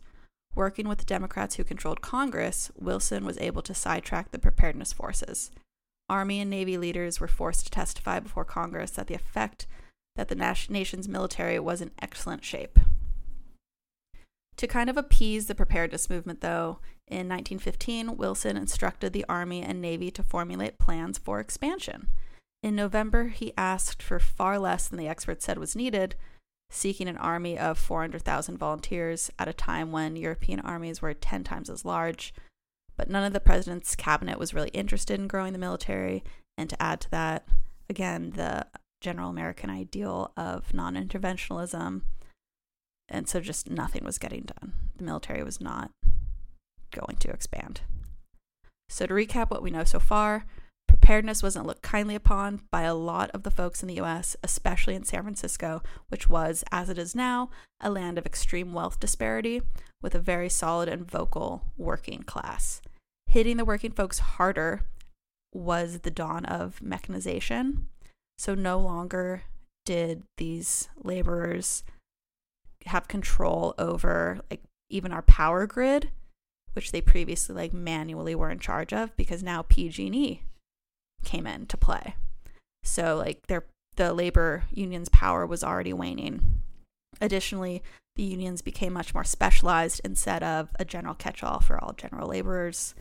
Working 0.53 0.87
with 0.87 0.99
the 0.99 1.05
Democrats 1.05 1.55
who 1.55 1.63
controlled 1.63 2.01
Congress, 2.01 2.69
Wilson 2.79 3.25
was 3.25 3.39
able 3.39 3.63
to 3.63 3.73
sidetrack 3.73 4.29
the 4.29 4.37
preparedness 4.37 4.93
forces. 4.93 5.49
Army 6.07 6.39
and 6.39 6.51
Navy 6.51 6.77
leaders 6.77 7.19
were 7.19 7.27
forced 7.27 7.65
to 7.65 7.71
testify 7.71 8.19
before 8.19 8.45
Congress 8.45 8.91
that 8.91 9.07
the 9.07 9.15
effect 9.15 9.65
that 10.15 10.27
the 10.27 10.35
nation's 10.69 11.09
military 11.09 11.57
was 11.57 11.81
in 11.81 11.89
excellent 12.03 12.45
shape. 12.45 12.77
To 14.57 14.67
kind 14.67 14.89
of 14.89 14.97
appease 14.97 15.47
the 15.47 15.55
preparedness 15.55 16.09
movement, 16.09 16.41
though, 16.41 16.79
in 17.07 17.27
1915, 17.29 18.17
Wilson 18.17 18.57
instructed 18.57 19.13
the 19.13 19.25
Army 19.27 19.61
and 19.61 19.81
Navy 19.81 20.09
to 20.11 20.23
formulate 20.23 20.79
plans 20.79 21.17
for 21.17 21.39
expansion. 21.39 22.07
In 22.63 22.75
November, 22.75 23.27
he 23.27 23.53
asked 23.57 24.01
for 24.01 24.19
far 24.19 24.57
less 24.57 24.87
than 24.87 24.97
the 24.97 25.07
experts 25.07 25.45
said 25.45 25.59
was 25.59 25.75
needed, 25.75 26.15
seeking 26.71 27.07
an 27.07 27.17
army 27.17 27.59
of 27.59 27.77
400,000 27.77 28.57
volunteers 28.57 29.29
at 29.37 29.47
a 29.47 29.53
time 29.53 29.91
when 29.91 30.15
European 30.15 30.61
armies 30.61 31.01
were 31.01 31.13
10 31.13 31.43
times 31.43 31.69
as 31.69 31.85
large. 31.85 32.33
But 32.97 33.09
none 33.09 33.23
of 33.23 33.33
the 33.33 33.39
president's 33.39 33.95
cabinet 33.95 34.39
was 34.39 34.53
really 34.53 34.69
interested 34.69 35.19
in 35.19 35.27
growing 35.27 35.53
the 35.53 35.59
military. 35.59 36.23
And 36.57 36.69
to 36.69 36.81
add 36.81 37.01
to 37.01 37.11
that, 37.11 37.47
again, 37.89 38.31
the 38.31 38.65
general 39.01 39.29
American 39.29 39.69
ideal 39.69 40.31
of 40.35 40.73
non 40.73 40.95
interventionism. 40.95 42.01
And 43.07 43.27
so 43.27 43.39
just 43.39 43.69
nothing 43.69 44.03
was 44.03 44.17
getting 44.17 44.43
done. 44.43 44.73
The 44.97 45.03
military 45.03 45.43
was 45.43 45.61
not 45.61 45.91
going 46.91 47.17
to 47.17 47.29
expand. 47.29 47.81
So, 48.89 49.05
to 49.07 49.13
recap 49.13 49.49
what 49.49 49.63
we 49.63 49.71
know 49.71 49.83
so 49.83 49.99
far, 49.99 50.45
Preparedness 50.87 51.43
wasn't 51.43 51.65
looked 51.65 51.81
kindly 51.81 52.15
upon 52.15 52.61
by 52.71 52.83
a 52.83 52.95
lot 52.95 53.29
of 53.31 53.43
the 53.43 53.51
folks 53.51 53.81
in 53.81 53.87
the 53.87 53.99
US, 54.01 54.35
especially 54.43 54.95
in 54.95 55.03
San 55.03 55.23
Francisco, 55.23 55.81
which 56.09 56.29
was, 56.29 56.63
as 56.71 56.89
it 56.89 56.97
is 56.97 57.15
now, 57.15 57.49
a 57.79 57.89
land 57.89 58.17
of 58.17 58.25
extreme 58.25 58.73
wealth 58.73 58.99
disparity 58.99 59.61
with 60.01 60.15
a 60.15 60.19
very 60.19 60.49
solid 60.49 60.87
and 60.87 61.09
vocal 61.09 61.63
working 61.77 62.23
class. 62.23 62.81
Hitting 63.27 63.57
the 63.57 63.65
working 63.65 63.91
folks 63.91 64.19
harder 64.19 64.81
was 65.53 65.99
the 65.99 66.11
dawn 66.11 66.45
of 66.45 66.81
mechanization. 66.81 67.87
So 68.37 68.55
no 68.55 68.79
longer 68.79 69.43
did 69.85 70.23
these 70.37 70.89
laborers 71.03 71.83
have 72.85 73.07
control 73.07 73.73
over 73.77 74.39
like 74.49 74.61
even 74.89 75.11
our 75.11 75.23
power 75.23 75.65
grid, 75.65 76.11
which 76.73 76.91
they 76.91 77.01
previously 77.01 77.55
like 77.55 77.73
manually 77.73 78.35
were 78.35 78.49
in 78.51 78.59
charge 78.59 78.93
of 78.93 79.15
because 79.15 79.41
now 79.41 79.63
PG&E 79.63 80.41
came 81.23 81.47
in 81.47 81.65
to 81.65 81.77
play. 81.77 82.15
So 82.83 83.17
like 83.17 83.47
their 83.47 83.65
the 83.95 84.13
labor 84.13 84.63
unions 84.71 85.09
power 85.09 85.45
was 85.45 85.63
already 85.63 85.93
waning. 85.93 86.61
Additionally, 87.21 87.81
the 88.15 88.23
unions 88.23 88.61
became 88.61 88.93
much 88.93 89.13
more 89.13 89.23
specialized 89.23 90.01
instead 90.03 90.43
of 90.43 90.69
a 90.77 90.85
general 90.85 91.15
catch-all 91.15 91.59
for 91.59 91.81
all 91.81 91.93
general 91.93 92.29
laborers. 92.29 92.93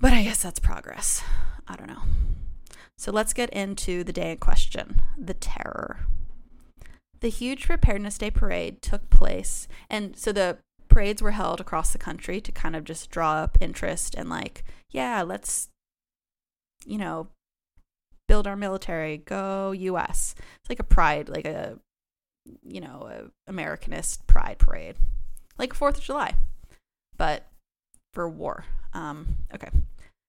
But 0.00 0.12
I 0.12 0.24
guess 0.24 0.42
that's 0.42 0.58
progress. 0.58 1.22
I 1.68 1.76
don't 1.76 1.88
know. 1.88 2.02
So 2.98 3.12
let's 3.12 3.32
get 3.32 3.50
into 3.50 4.04
the 4.04 4.12
day 4.12 4.32
in 4.32 4.38
question, 4.38 5.02
the 5.16 5.34
terror. 5.34 6.06
The 7.22 7.28
huge 7.28 7.66
Preparedness 7.66 8.18
Day 8.18 8.30
parade 8.30 8.82
took 8.82 9.08
place, 9.08 9.66
and 9.88 10.16
so 10.16 10.32
the 10.32 10.58
parades 10.88 11.22
were 11.22 11.30
held 11.30 11.60
across 11.60 11.92
the 11.92 11.98
country 11.98 12.40
to 12.40 12.52
kind 12.52 12.76
of 12.76 12.84
just 12.84 13.10
draw 13.10 13.36
up 13.36 13.56
interest 13.60 14.14
and 14.14 14.28
like, 14.28 14.62
yeah, 14.90 15.22
let's 15.22 15.68
you 16.86 16.98
know, 16.98 17.28
build 18.28 18.46
our 18.46 18.56
military, 18.56 19.18
go 19.18 19.72
US. 19.72 20.34
It's 20.60 20.68
like 20.68 20.80
a 20.80 20.84
pride, 20.84 21.28
like 21.28 21.44
a 21.44 21.78
you 22.62 22.80
know, 22.80 23.30
a 23.46 23.50
Americanist 23.50 24.26
pride 24.26 24.58
parade. 24.58 24.96
Like 25.58 25.74
4th 25.74 25.98
of 25.98 26.02
July. 26.02 26.34
But 27.16 27.46
for 28.12 28.28
war. 28.28 28.64
Um 28.92 29.36
okay. 29.54 29.70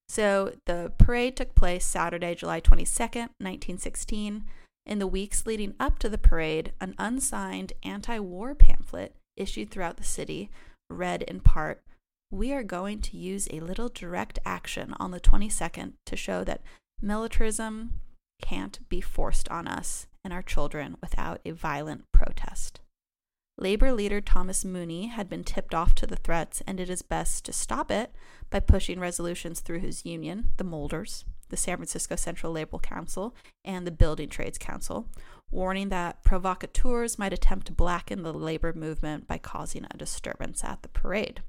So 0.07 0.53
the 0.67 0.91
parade 0.97 1.35
took 1.35 1.55
place 1.55 1.85
Saturday, 1.85 2.35
July 2.35 2.62
22nd, 2.62 3.29
1916. 3.39 4.45
In 4.85 4.99
the 4.99 5.07
weeks 5.07 5.45
leading 5.45 5.75
up 5.79 5.99
to 5.99 6.09
the 6.09 6.17
parade, 6.17 6.73
an 6.81 6.95
unsigned 6.97 7.73
anti 7.83 8.19
war 8.19 8.53
pamphlet 8.53 9.15
issued 9.35 9.71
throughout 9.71 9.97
the 9.97 10.03
city 10.03 10.49
read 10.89 11.23
in 11.23 11.39
part 11.39 11.83
we 12.33 12.51
are 12.51 12.63
going 12.63 12.99
to 12.99 13.17
use 13.17 13.47
a 13.51 13.59
little 13.59 13.89
direct 13.89 14.39
action 14.43 14.95
on 14.99 15.11
the 15.11 15.19
22nd 15.19 15.93
to 16.05 16.15
show 16.15 16.43
that 16.43 16.61
militarism 16.99 18.01
can't 18.41 18.79
be 18.89 18.99
forced 18.99 19.47
on 19.49 19.67
us 19.67 20.07
and 20.23 20.33
our 20.33 20.41
children 20.41 20.97
without 20.99 21.39
a 21.45 21.51
violent 21.51 22.05
protest. 22.11 22.79
Labor 23.55 23.93
leader 23.93 24.19
Thomas 24.19 24.65
Mooney 24.65 25.07
had 25.07 25.29
been 25.29 25.43
tipped 25.43 25.75
off 25.75 25.93
to 25.95 26.07
the 26.07 26.15
threats 26.15 26.63
and 26.65 26.77
did 26.77 26.89
his 26.89 27.03
best 27.03 27.45
to 27.45 27.53
stop 27.53 27.91
it 27.91 28.11
by 28.49 28.59
pushing 28.59 28.99
resolutions 28.99 29.59
through 29.59 29.79
his 29.79 30.03
union, 30.03 30.53
the 30.57 30.63
Molders, 30.63 31.23
the 31.53 31.57
San 31.57 31.77
Francisco 31.77 32.15
Central 32.15 32.51
Labor 32.51 32.79
Council, 32.79 33.36
and 33.63 33.86
the 33.86 33.91
Building 33.91 34.27
Trades 34.27 34.57
Council, 34.57 35.07
warning 35.51 35.89
that 35.89 36.24
provocateurs 36.24 37.19
might 37.19 37.31
attempt 37.31 37.67
to 37.67 37.74
blacken 37.74 38.24
the 38.24 38.33
labor 38.33 38.74
movement 38.74 39.27
by 39.27 39.38
causing 39.38 39.86
a 39.86 39.95
disturbance 39.95 40.63
at 40.63 40.81
the 40.81 40.89
parade. 40.89 41.43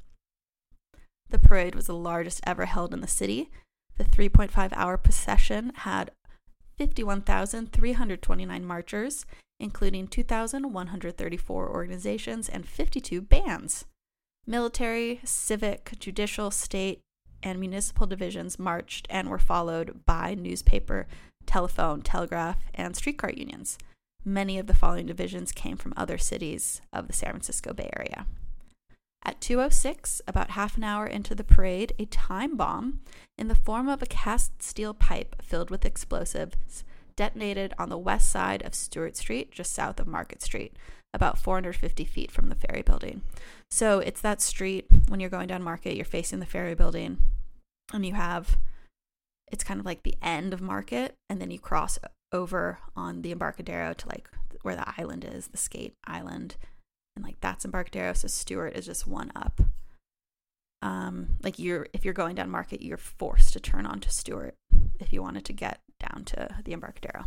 The 1.30 1.38
parade 1.38 1.74
was 1.74 1.86
the 1.86 1.94
largest 1.94 2.42
ever 2.46 2.66
held 2.66 2.92
in 2.92 3.00
the 3.00 3.08
city. 3.08 3.50
The 3.96 4.04
3.5 4.04 4.74
hour 4.74 4.98
procession 4.98 5.72
had 5.74 6.10
51,329 6.76 8.62
marchers, 8.62 9.24
including 9.58 10.06
2,134 10.08 11.70
organizations 11.70 12.50
and 12.50 12.68
52 12.68 13.22
bands. 13.22 13.86
Military, 14.46 15.20
civic, 15.24 15.92
judicial, 15.98 16.50
state, 16.50 17.00
and 17.44 17.60
municipal 17.60 18.06
divisions 18.06 18.58
marched 18.58 19.06
and 19.08 19.28
were 19.28 19.38
followed 19.38 20.04
by 20.06 20.34
newspaper, 20.34 21.06
telephone, 21.46 22.02
telegraph, 22.02 22.58
and 22.74 22.96
streetcar 22.96 23.30
unions. 23.30 23.78
Many 24.24 24.58
of 24.58 24.66
the 24.66 24.74
following 24.74 25.06
divisions 25.06 25.52
came 25.52 25.76
from 25.76 25.92
other 25.96 26.18
cities 26.18 26.80
of 26.92 27.06
the 27.06 27.12
San 27.12 27.30
Francisco 27.30 27.72
Bay 27.72 27.90
Area. 27.94 28.26
At 29.22 29.40
2:06, 29.40 30.20
about 30.26 30.50
half 30.50 30.76
an 30.76 30.84
hour 30.84 31.06
into 31.06 31.34
the 31.34 31.44
parade, 31.44 31.92
a 31.98 32.06
time 32.06 32.56
bomb 32.56 33.00
in 33.38 33.48
the 33.48 33.54
form 33.54 33.88
of 33.88 34.02
a 34.02 34.06
cast 34.06 34.62
steel 34.62 34.94
pipe 34.94 35.40
filled 35.42 35.70
with 35.70 35.84
explosives 35.84 36.84
detonated 37.16 37.72
on 37.78 37.88
the 37.88 37.98
west 37.98 38.28
side 38.28 38.62
of 38.62 38.72
Steuart 38.72 39.16
Street, 39.16 39.52
just 39.52 39.72
south 39.72 40.00
of 40.00 40.06
Market 40.06 40.42
Street, 40.42 40.76
about 41.12 41.38
450 41.38 42.04
feet 42.04 42.30
from 42.30 42.48
the 42.48 42.54
ferry 42.54 42.82
building. 42.82 43.22
So 43.70 44.00
it's 44.00 44.20
that 44.22 44.42
street 44.42 44.86
when 45.08 45.20
you're 45.20 45.30
going 45.30 45.46
down 45.46 45.62
Market, 45.62 45.96
you're 45.96 46.04
facing 46.04 46.40
the 46.40 46.46
ferry 46.46 46.74
building, 46.74 47.18
and 47.92 48.04
you 48.04 48.14
have 48.14 48.56
it's 49.52 49.64
kind 49.64 49.78
of 49.78 49.86
like 49.86 50.02
the 50.02 50.16
end 50.22 50.52
of 50.52 50.60
Market, 50.60 51.14
and 51.28 51.40
then 51.40 51.50
you 51.50 51.58
cross 51.58 51.98
over 52.32 52.78
on 52.96 53.22
the 53.22 53.30
Embarcadero 53.30 53.92
to 53.94 54.08
like 54.08 54.28
where 54.62 54.74
the 54.74 54.92
island 54.98 55.24
is, 55.24 55.48
the 55.48 55.56
skate 55.56 55.94
island, 56.06 56.56
and 57.14 57.24
like 57.24 57.36
that's 57.40 57.64
Embarcadero. 57.64 58.14
So 58.14 58.26
Steuart 58.26 58.76
is 58.76 58.86
just 58.86 59.06
one 59.06 59.30
up. 59.36 59.60
Um, 60.82 61.36
like 61.42 61.58
you're 61.58 61.86
if 61.92 62.04
you're 62.04 62.14
going 62.14 62.34
down 62.34 62.50
Market, 62.50 62.82
you're 62.82 62.96
forced 62.96 63.52
to 63.52 63.60
turn 63.60 63.86
onto 63.86 64.08
Steuart 64.08 64.52
if 64.98 65.12
you 65.12 65.22
wanted 65.22 65.44
to 65.44 65.52
get 65.52 65.80
down 66.00 66.24
to 66.24 66.48
the 66.64 66.72
Embarcadero 66.72 67.24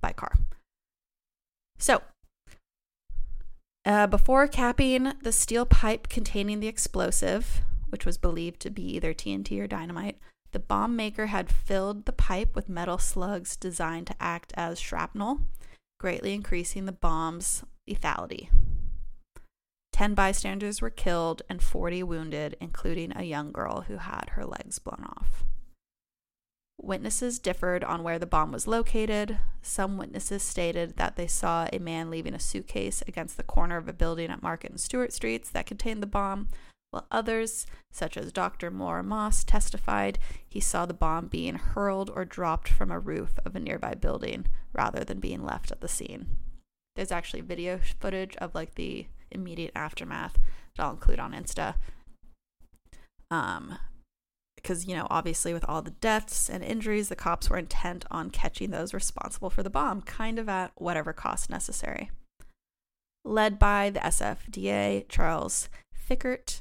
by 0.00 0.12
car. 0.12 0.32
So 1.78 2.02
uh, 3.84 4.06
before 4.06 4.48
capping 4.48 5.12
the 5.22 5.32
steel 5.32 5.66
pipe 5.66 6.08
containing 6.08 6.60
the 6.60 6.68
explosive, 6.68 7.60
which 7.94 8.04
was 8.04 8.18
believed 8.18 8.58
to 8.58 8.70
be 8.70 8.82
either 8.96 9.14
TNT 9.14 9.60
or 9.60 9.68
dynamite, 9.68 10.18
the 10.50 10.58
bomb 10.58 10.96
maker 10.96 11.26
had 11.26 11.48
filled 11.48 12.06
the 12.06 12.12
pipe 12.12 12.56
with 12.56 12.68
metal 12.68 12.98
slugs 12.98 13.56
designed 13.56 14.08
to 14.08 14.16
act 14.20 14.52
as 14.56 14.80
shrapnel, 14.80 15.42
greatly 16.00 16.34
increasing 16.34 16.86
the 16.86 16.90
bomb's 16.90 17.62
lethality. 17.88 18.48
Ten 19.92 20.12
bystanders 20.14 20.82
were 20.82 20.90
killed 20.90 21.42
and 21.48 21.62
40 21.62 22.02
wounded, 22.02 22.56
including 22.60 23.12
a 23.14 23.22
young 23.22 23.52
girl 23.52 23.82
who 23.82 23.98
had 23.98 24.30
her 24.30 24.44
legs 24.44 24.80
blown 24.80 25.04
off. 25.04 25.44
Witnesses 26.82 27.38
differed 27.38 27.84
on 27.84 28.02
where 28.02 28.18
the 28.18 28.26
bomb 28.26 28.50
was 28.50 28.66
located. 28.66 29.38
Some 29.62 29.98
witnesses 29.98 30.42
stated 30.42 30.96
that 30.96 31.14
they 31.14 31.28
saw 31.28 31.68
a 31.72 31.78
man 31.78 32.10
leaving 32.10 32.34
a 32.34 32.40
suitcase 32.40 33.04
against 33.06 33.36
the 33.36 33.44
corner 33.44 33.76
of 33.76 33.88
a 33.88 33.92
building 33.92 34.32
at 34.32 34.42
Market 34.42 34.72
and 34.72 34.80
Steuart 34.80 35.12
Streets 35.12 35.48
that 35.50 35.66
contained 35.66 36.02
the 36.02 36.08
bomb, 36.08 36.48
while 36.94 37.06
others, 37.10 37.66
such 37.90 38.16
as 38.16 38.32
Dr. 38.32 38.70
Moore 38.70 39.02
Moss, 39.02 39.42
testified 39.42 40.18
he 40.48 40.60
saw 40.60 40.86
the 40.86 40.94
bomb 40.94 41.26
being 41.26 41.56
hurled 41.56 42.10
or 42.14 42.24
dropped 42.24 42.68
from 42.68 42.90
a 42.90 42.98
roof 43.00 43.38
of 43.44 43.56
a 43.56 43.60
nearby 43.60 43.94
building 43.94 44.46
rather 44.72 45.02
than 45.02 45.18
being 45.18 45.44
left 45.44 45.72
at 45.72 45.80
the 45.80 45.88
scene. 45.88 46.26
There's 46.94 47.12
actually 47.12 47.40
video 47.40 47.80
footage 47.98 48.36
of 48.36 48.54
like 48.54 48.76
the 48.76 49.06
immediate 49.30 49.72
aftermath 49.74 50.38
that 50.76 50.84
I'll 50.84 50.92
include 50.92 51.18
on 51.18 51.32
Insta. 51.32 51.74
Um, 53.30 53.78
because 54.54 54.86
you 54.86 54.94
know, 54.94 55.08
obviously, 55.10 55.52
with 55.52 55.64
all 55.68 55.82
the 55.82 55.90
deaths 55.90 56.48
and 56.48 56.62
injuries, 56.62 57.08
the 57.08 57.16
cops 57.16 57.50
were 57.50 57.58
intent 57.58 58.04
on 58.10 58.30
catching 58.30 58.70
those 58.70 58.94
responsible 58.94 59.50
for 59.50 59.62
the 59.62 59.70
bomb, 59.70 60.00
kind 60.02 60.38
of 60.38 60.48
at 60.48 60.70
whatever 60.76 61.12
cost 61.12 61.50
necessary. 61.50 62.10
Led 63.24 63.58
by 63.58 63.90
the 63.90 64.00
SFDA, 64.00 65.06
Charles 65.08 65.68
Fickert, 66.08 66.60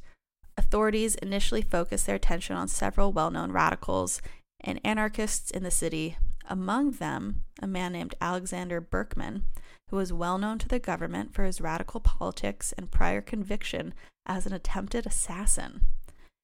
authorities 0.73 1.13
initially 1.13 1.61
focused 1.61 2.07
their 2.07 2.15
attention 2.15 2.55
on 2.55 2.67
several 2.67 3.13
well 3.13 3.29
known 3.29 3.51
radicals 3.51 4.23
and 4.59 4.81
anarchists 4.83 5.51
in 5.51 5.61
the 5.61 5.69
city, 5.69 6.17
among 6.49 6.89
them 6.93 7.43
a 7.61 7.67
man 7.67 7.91
named 7.91 8.15
Alexander 8.19 8.81
Berkman, 8.81 9.43
who 9.89 9.97
was 9.97 10.11
well 10.11 10.39
known 10.39 10.57
to 10.57 10.67
the 10.67 10.79
government 10.79 11.31
for 11.31 11.43
his 11.43 11.61
radical 11.61 11.99
politics 11.99 12.73
and 12.75 12.89
prior 12.89 13.21
conviction 13.21 13.93
as 14.25 14.47
an 14.47 14.53
attempted 14.53 15.05
assassin. 15.05 15.81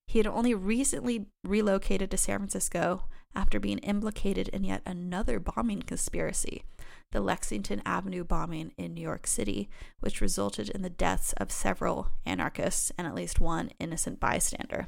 He 0.08 0.20
had 0.20 0.28
only 0.28 0.54
recently 0.54 1.26
relocated 1.44 2.12
to 2.12 2.18
San 2.18 2.38
Francisco 2.38 3.06
after 3.34 3.60
being 3.60 3.80
implicated 3.80 4.48
in 4.50 4.64
yet 4.64 4.84
another 4.86 5.40
bombing 5.40 5.82
conspiracy, 5.82 6.64
the 7.12 7.22
Lexington 7.22 7.82
Avenue 7.86 8.24
bombing 8.24 8.72
in 8.78 8.94
New 8.94 9.02
York 9.02 9.28
City, 9.28 9.70
which 10.00 10.22
resulted 10.22 10.70
in 10.70 10.82
the 10.82 10.90
deaths 10.90 11.34
of 11.34 11.52
several 11.52 12.10
anarchists 12.26 12.92
and 12.98 13.06
at 13.06 13.16
least 13.16 13.40
one 13.40 13.72
innocent 13.80 14.20
bystander. 14.20 14.88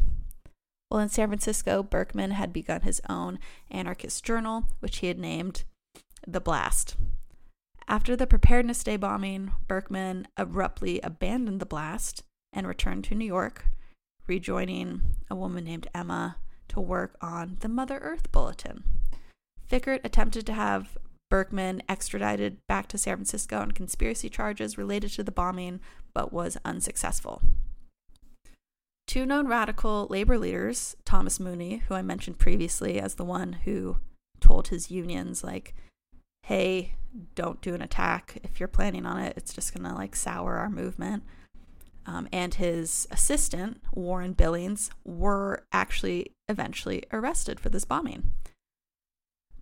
While 0.90 1.02
in 1.02 1.10
San 1.10 1.30
Francisco, 1.30 1.84
Berkman 1.84 2.32
had 2.32 2.52
begun 2.52 2.82
his 2.82 3.02
own 3.08 3.40
anarchist 3.70 4.26
journal, 4.26 4.66
which 4.80 4.98
he 4.98 5.08
had 5.08 5.18
named 5.18 5.64
The 6.28 6.42
Blast. 6.42 6.96
After 7.88 8.16
the 8.16 8.28
Preparedness 8.28 8.84
Day 8.84 8.98
bombing, 8.98 9.52
Berkman 9.68 10.28
abruptly 10.38 11.00
abandoned 11.02 11.60
the 11.60 11.66
blast 11.66 12.24
and 12.54 12.68
returned 12.68 13.04
to 13.06 13.16
New 13.16 13.26
York, 13.26 13.66
rejoining 14.28 15.02
a 15.30 15.36
woman 15.36 15.64
named 15.64 15.88
Emma 15.94 16.38
to 16.70 16.80
work 16.80 17.18
on 17.22 17.58
the 17.60 17.70
Mother 17.70 17.98
Earth 17.98 18.32
Bulletin. 18.32 18.84
Fickert 19.68 20.02
attempted 20.04 20.46
to 20.46 20.54
have 20.54 20.98
Berkman 21.32 21.82
extradited 21.90 22.58
back 22.68 22.88
to 22.90 22.98
San 22.98 23.16
Francisco 23.16 23.58
on 23.58 23.72
conspiracy 23.72 24.30
charges 24.30 24.78
related 24.78 25.12
to 25.14 25.24
the 25.24 25.32
bombing, 25.32 25.80
but 26.14 26.34
was 26.34 26.58
unsuccessful. 26.66 27.42
Two 29.08 29.26
known 29.26 29.48
radical 29.48 30.08
labor 30.10 30.38
leaders, 30.38 30.96
Thomas 31.06 31.40
Mooney, 31.40 31.84
who 31.88 31.96
I 31.96 32.02
mentioned 32.02 32.38
previously 32.38 33.00
as 33.00 33.16
the 33.16 33.26
one 33.26 33.54
who 33.64 33.98
told 34.42 34.68
his 34.68 34.92
unions, 34.92 35.42
like, 35.44 35.74
hey, 36.44 36.96
don't 37.34 37.62
do 37.62 37.74
an 37.74 37.82
attack. 37.82 38.38
If 38.44 38.60
you're 38.60 38.68
planning 38.68 39.06
on 39.06 39.20
it, 39.22 39.34
it's 39.38 39.54
just 39.54 39.74
going 39.74 39.90
to 39.90 39.96
like 39.96 40.16
sour 40.18 40.58
our 40.58 40.70
movement. 40.70 41.24
Um, 42.06 42.28
and 42.34 42.54
his 42.54 43.08
assistant, 43.10 43.82
Warren 43.94 44.34
Billings, 44.34 44.92
were 45.06 45.64
actually 45.72 46.34
eventually 46.50 47.04
arrested 47.14 47.60
for 47.60 47.70
this 47.70 47.86
bombing. 47.86 48.32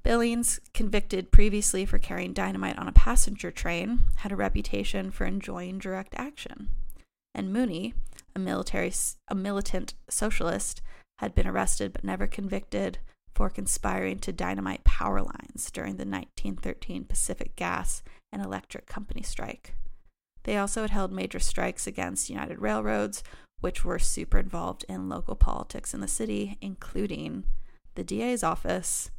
Billings, 0.10 0.60
convicted 0.74 1.32
previously 1.32 1.86
for 1.86 2.00
carrying 2.00 2.34
dynamite 2.34 2.80
on 2.80 2.88
a 2.88 2.92
passenger 2.92 3.52
train, 3.52 4.06
had 4.16 4.32
a 4.32 4.36
reputation 4.36 5.12
for 5.12 5.24
enjoying 5.28 5.78
direct 5.78 6.16
action. 6.18 6.70
And 7.36 7.54
Mooney, 7.54 7.94
a 8.36 8.40
military 8.40 8.92
a 9.28 9.36
militant 9.36 9.94
socialist, 10.10 10.82
had 11.20 11.36
been 11.36 11.46
arrested 11.46 11.94
but 11.94 12.04
never 12.04 12.26
convicted 12.26 12.98
for 13.36 13.52
conspiring 13.52 14.18
to 14.22 14.34
dynamite 14.34 14.84
power 14.84 15.22
lines 15.22 15.70
during 15.70 15.98
the 15.98 16.06
1913 16.06 17.04
Pacific 17.04 17.56
Gas 17.56 18.02
and 18.32 18.42
Electric 18.42 18.88
Company 18.88 19.22
strike. 19.22 19.76
They 20.42 20.58
also 20.58 20.82
had 20.82 20.90
held 20.90 21.12
major 21.12 21.38
strikes 21.38 21.86
against 21.86 22.32
United 22.32 22.60
Railroads, 22.60 23.22
which 23.62 23.86
were 23.86 24.00
super 24.00 24.40
involved 24.40 24.86
in 24.90 25.08
local 25.08 25.36
politics 25.36 25.94
in 25.94 26.02
the 26.02 26.08
city, 26.08 26.58
including 26.62 27.44
the 27.94 28.04
DA's 28.04 28.42
office 28.44 29.12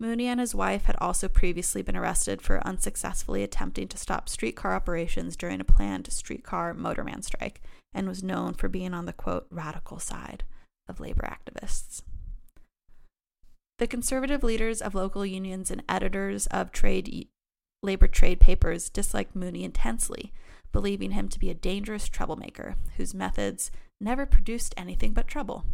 Mooney 0.00 0.26
and 0.26 0.38
his 0.38 0.54
wife 0.54 0.84
had 0.84 0.96
also 1.00 1.28
previously 1.28 1.82
been 1.82 1.96
arrested 1.96 2.40
for 2.40 2.64
unsuccessfully 2.66 3.42
attempting 3.42 3.88
to 3.88 3.98
stop 3.98 4.28
streetcar 4.28 4.74
operations 4.74 5.36
during 5.36 5.60
a 5.60 5.64
planned 5.64 6.12
streetcar 6.12 6.72
motorman 6.72 7.24
strike 7.24 7.60
and 7.92 8.06
was 8.06 8.22
known 8.22 8.54
for 8.54 8.68
being 8.68 8.94
on 8.94 9.06
the 9.06 9.12
quote 9.12 9.46
radical 9.50 9.98
side 9.98 10.44
of 10.88 11.00
labor 11.00 11.28
activists. 11.28 12.02
The 13.78 13.88
conservative 13.88 14.42
leaders 14.42 14.80
of 14.80 14.94
local 14.94 15.26
unions 15.26 15.70
and 15.70 15.82
editors 15.88 16.46
of 16.48 16.72
trade 16.72 17.28
labor 17.82 18.08
trade 18.08 18.40
papers 18.40 18.90
disliked 18.90 19.36
Mooney 19.36 19.64
intensely, 19.64 20.32
believing 20.72 21.12
him 21.12 21.28
to 21.28 21.38
be 21.38 21.50
a 21.50 21.54
dangerous 21.54 22.08
troublemaker 22.08 22.76
whose 22.96 23.14
methods 23.14 23.70
never 24.00 24.26
produced 24.26 24.74
anything 24.76 25.12
but 25.12 25.28
trouble. 25.28 25.64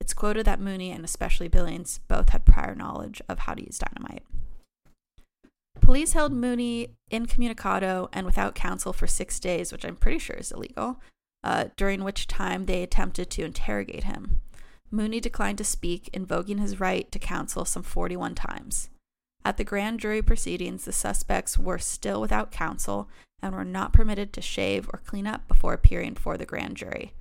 It's 0.00 0.14
quoted 0.14 0.46
that 0.46 0.60
Mooney 0.60 0.90
and 0.92 1.04
especially 1.04 1.48
Billings 1.48 2.00
both 2.08 2.30
had 2.30 2.44
prior 2.44 2.74
knowledge 2.74 3.20
of 3.28 3.40
how 3.40 3.54
to 3.54 3.64
use 3.64 3.78
dynamite. 3.78 4.22
Police 5.80 6.12
held 6.14 6.32
Mooney 6.32 6.88
incommunicado 7.12 8.08
and 8.12 8.26
without 8.26 8.54
counsel 8.54 8.92
for 8.92 9.06
six 9.06 9.38
days, 9.38 9.72
which 9.72 9.84
I'm 9.84 9.96
pretty 9.96 10.18
sure 10.18 10.36
is 10.36 10.50
illegal, 10.50 11.00
uh, 11.44 11.66
during 11.76 12.02
which 12.02 12.26
time 12.26 12.66
they 12.66 12.82
attempted 12.82 13.30
to 13.30 13.44
interrogate 13.44 14.04
him. 14.04 14.40
Mooney 14.90 15.20
declined 15.20 15.58
to 15.58 15.64
speak, 15.64 16.08
invoking 16.12 16.58
his 16.58 16.80
right 16.80 17.10
to 17.12 17.18
counsel 17.18 17.64
some 17.64 17.82
41 17.82 18.34
times. 18.34 18.90
At 19.44 19.56
the 19.56 19.64
grand 19.64 20.00
jury 20.00 20.22
proceedings, 20.22 20.84
the 20.84 20.92
suspects 20.92 21.56
were 21.56 21.78
still 21.78 22.20
without 22.20 22.50
counsel 22.50 23.08
and 23.40 23.54
were 23.54 23.64
not 23.64 23.92
permitted 23.92 24.32
to 24.32 24.40
shave 24.40 24.88
or 24.92 25.00
clean 25.06 25.26
up 25.26 25.46
before 25.46 25.72
appearing 25.72 26.14
before 26.14 26.36
the 26.36 26.46
grand 26.46 26.76
jury 26.76 27.12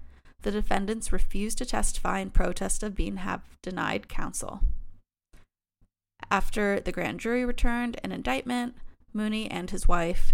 the 0.46 0.52
defendants 0.52 1.12
refused 1.12 1.58
to 1.58 1.66
testify 1.66 2.20
in 2.20 2.30
protest 2.30 2.84
of 2.84 2.94
being 2.94 3.18
have 3.18 3.42
denied 3.64 4.08
counsel. 4.08 4.62
After 6.30 6.80
the 6.80 6.92
grand 6.92 7.20
jury 7.20 7.44
returned 7.44 8.00
an 8.04 8.12
indictment, 8.12 8.76
Mooney 9.12 9.50
and 9.50 9.72
his 9.72 9.88
wife, 9.88 10.34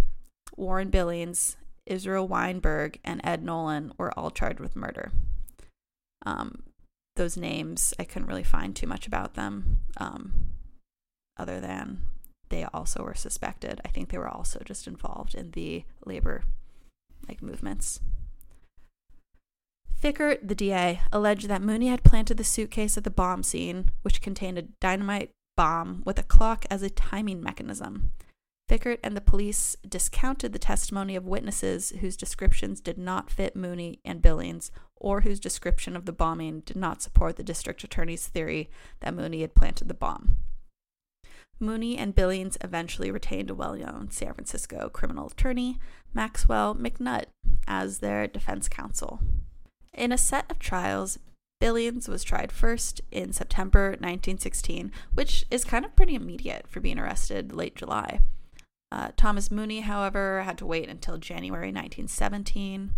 Warren 0.58 0.90
Billings, 0.90 1.56
Israel 1.86 2.28
Weinberg, 2.28 3.00
and 3.06 3.22
Ed 3.24 3.42
Nolan 3.42 3.94
were 3.98 4.12
all 4.20 4.32
charged 4.32 4.60
with 4.60 4.76
murder. 4.76 5.14
Um, 6.26 6.64
those 7.16 7.38
names, 7.38 7.94
I 7.98 8.04
couldn't 8.04 8.28
really 8.28 8.44
find 8.44 8.76
too 8.76 8.88
much 8.88 9.08
about 9.08 9.36
them, 9.36 9.80
um, 9.96 10.34
other 11.38 11.62
than 11.62 12.02
they 12.50 12.66
also 12.74 13.02
were 13.04 13.16
suspected. 13.16 13.80
I 13.86 13.88
think 13.88 14.10
they 14.10 14.18
were 14.18 14.28
also 14.28 14.62
just 14.66 14.88
involved 14.88 15.36
in 15.36 15.52
the 15.52 15.86
labor 16.06 16.44
like 17.30 17.42
movements. 17.42 18.02
Fickert, 20.02 20.48
the 20.48 20.56
DA, 20.56 21.00
alleged 21.12 21.48
that 21.48 21.62
Mooney 21.62 21.88
had 21.88 22.04
planted 22.04 22.38
the 22.38 22.44
suitcase 22.44 22.98
at 22.98 23.04
the 23.04 23.12
bomb 23.12 23.44
scene, 23.44 23.90
which 24.02 24.22
contained 24.22 24.58
a 24.58 24.64
dynamite 24.64 25.30
bomb 25.56 26.02
with 26.06 26.18
a 26.18 26.24
clock 26.24 26.66
as 26.72 26.82
a 26.82 26.90
timing 26.90 27.42
mechanism. 27.44 28.12
Fickert 28.68 29.00
and 29.04 29.16
the 29.16 29.22
police 29.22 29.76
discounted 29.88 30.54
the 30.54 30.60
testimony 30.60 31.16
of 31.16 31.28
witnesses 31.28 31.92
whose 32.00 32.18
descriptions 32.18 32.82
did 32.82 32.98
not 32.98 33.30
fit 33.30 33.56
Mooney 33.56 34.00
and 34.04 34.24
Billings, 34.24 34.72
or 34.96 35.22
whose 35.22 35.40
description 35.40 35.96
of 35.96 36.06
the 36.06 36.14
bombing 36.14 36.62
did 36.62 36.78
not 36.78 37.04
support 37.04 37.36
the 37.36 37.44
district 37.44 37.84
attorney's 37.84 38.26
theory 38.26 38.72
that 39.02 39.14
Mooney 39.14 39.42
had 39.42 39.54
planted 39.54 39.88
the 39.88 39.94
bomb. 39.94 40.38
Mooney 41.60 41.96
and 41.96 42.16
Billings 42.16 42.58
eventually 42.62 43.12
retained 43.12 43.52
a 43.52 43.56
well 43.56 43.76
known 43.76 44.10
San 44.10 44.34
Francisco 44.34 44.90
criminal 44.90 45.28
attorney, 45.28 45.78
Maxwell 46.12 46.74
McNutt, 46.74 47.26
as 47.68 48.00
their 48.00 48.26
defense 48.26 48.68
counsel. 48.68 49.20
In 49.94 50.12
a 50.12 50.18
set 50.18 50.50
of 50.50 50.60
trials, 50.60 51.20
Billings 51.60 52.08
was 52.08 52.24
tried 52.24 52.52
first 52.52 53.02
in 53.12 53.34
September 53.34 53.90
1916, 53.90 54.92
which 55.14 55.46
is 55.52 55.64
kind 55.64 55.86
of 55.86 55.96
pretty 55.96 56.16
immediate 56.16 56.68
for 56.68 56.80
being 56.80 56.98
arrested 56.98 57.54
late 57.54 57.76
July. 57.76 58.22
Uh, 58.92 59.10
Thomas 59.16 59.52
Mooney, 59.52 59.82
however, 59.82 60.42
had 60.44 60.58
to 60.58 60.66
wait 60.66 60.90
until 60.90 61.18
January 61.18 61.68
1917. 61.68 62.96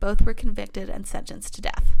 Both 0.00 0.22
were 0.22 0.34
convicted 0.34 0.88
and 0.88 1.06
sentenced 1.06 1.54
to 1.54 1.60
death. 1.60 1.94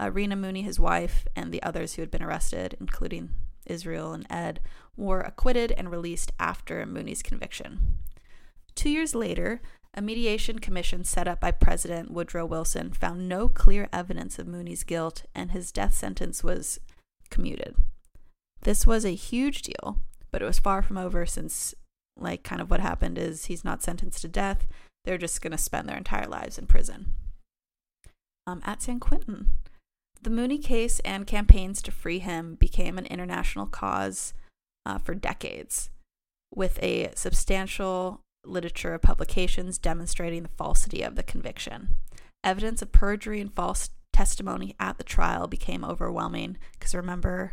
Uh, 0.00 0.10
Rena 0.10 0.36
Mooney, 0.36 0.62
his 0.62 0.80
wife, 0.80 1.26
and 1.36 1.52
the 1.52 1.62
others 1.62 1.94
who 1.94 2.02
had 2.02 2.10
been 2.10 2.22
arrested, 2.22 2.76
including 2.80 3.30
Israel 3.66 4.12
and 4.12 4.26
Ed, 4.30 4.60
were 4.96 5.20
acquitted 5.20 5.72
and 5.72 5.90
released 5.90 6.32
after 6.40 6.84
Mooney's 6.86 7.22
conviction. 7.22 7.98
Two 8.74 8.90
years 8.90 9.14
later, 9.14 9.60
a 9.94 10.00
mediation 10.00 10.58
commission 10.58 11.04
set 11.04 11.26
up 11.26 11.40
by 11.40 11.50
President 11.50 12.10
Woodrow 12.10 12.46
Wilson 12.46 12.92
found 12.92 13.28
no 13.28 13.48
clear 13.48 13.88
evidence 13.92 14.38
of 14.38 14.46
Mooney's 14.46 14.84
guilt, 14.84 15.24
and 15.34 15.50
his 15.50 15.72
death 15.72 15.94
sentence 15.94 16.44
was 16.44 16.78
commuted. 17.28 17.74
This 18.62 18.86
was 18.86 19.04
a 19.04 19.14
huge 19.14 19.62
deal, 19.62 19.98
but 20.30 20.42
it 20.42 20.44
was 20.44 20.58
far 20.58 20.82
from 20.82 20.96
over 20.96 21.26
since, 21.26 21.74
like, 22.16 22.42
kind 22.42 22.60
of 22.60 22.70
what 22.70 22.80
happened 22.80 23.18
is 23.18 23.46
he's 23.46 23.64
not 23.64 23.82
sentenced 23.82 24.22
to 24.22 24.28
death. 24.28 24.66
They're 25.04 25.18
just 25.18 25.42
going 25.42 25.52
to 25.52 25.58
spend 25.58 25.88
their 25.88 25.96
entire 25.96 26.26
lives 26.26 26.58
in 26.58 26.66
prison. 26.66 27.14
Um, 28.46 28.62
at 28.64 28.82
San 28.82 29.00
Quentin, 29.00 29.48
the 30.22 30.30
Mooney 30.30 30.58
case 30.58 31.00
and 31.00 31.26
campaigns 31.26 31.80
to 31.82 31.90
free 31.90 32.18
him 32.18 32.54
became 32.54 32.98
an 32.98 33.06
international 33.06 33.66
cause 33.66 34.34
uh, 34.84 34.98
for 34.98 35.14
decades, 35.14 35.90
with 36.54 36.78
a 36.82 37.10
substantial 37.14 38.20
literature 38.44 38.94
of 38.94 39.02
publications 39.02 39.78
demonstrating 39.78 40.42
the 40.42 40.50
falsity 40.56 41.02
of 41.02 41.14
the 41.14 41.22
conviction. 41.22 41.96
Evidence 42.42 42.82
of 42.82 42.92
perjury 42.92 43.40
and 43.40 43.52
false 43.52 43.90
testimony 44.12 44.74
at 44.80 44.98
the 44.98 45.04
trial 45.04 45.46
became 45.46 45.84
overwhelming 45.84 46.56
because 46.72 46.94
remember, 46.94 47.52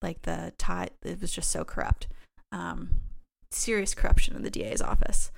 like 0.00 0.22
the 0.22 0.52
tie, 0.58 0.88
it 1.02 1.20
was 1.20 1.32
just 1.32 1.50
so 1.50 1.64
corrupt. 1.64 2.08
Um, 2.50 2.90
serious 3.50 3.94
corruption 3.94 4.34
in 4.34 4.42
the 4.42 4.50
DA's 4.50 4.82
office. 4.82 5.30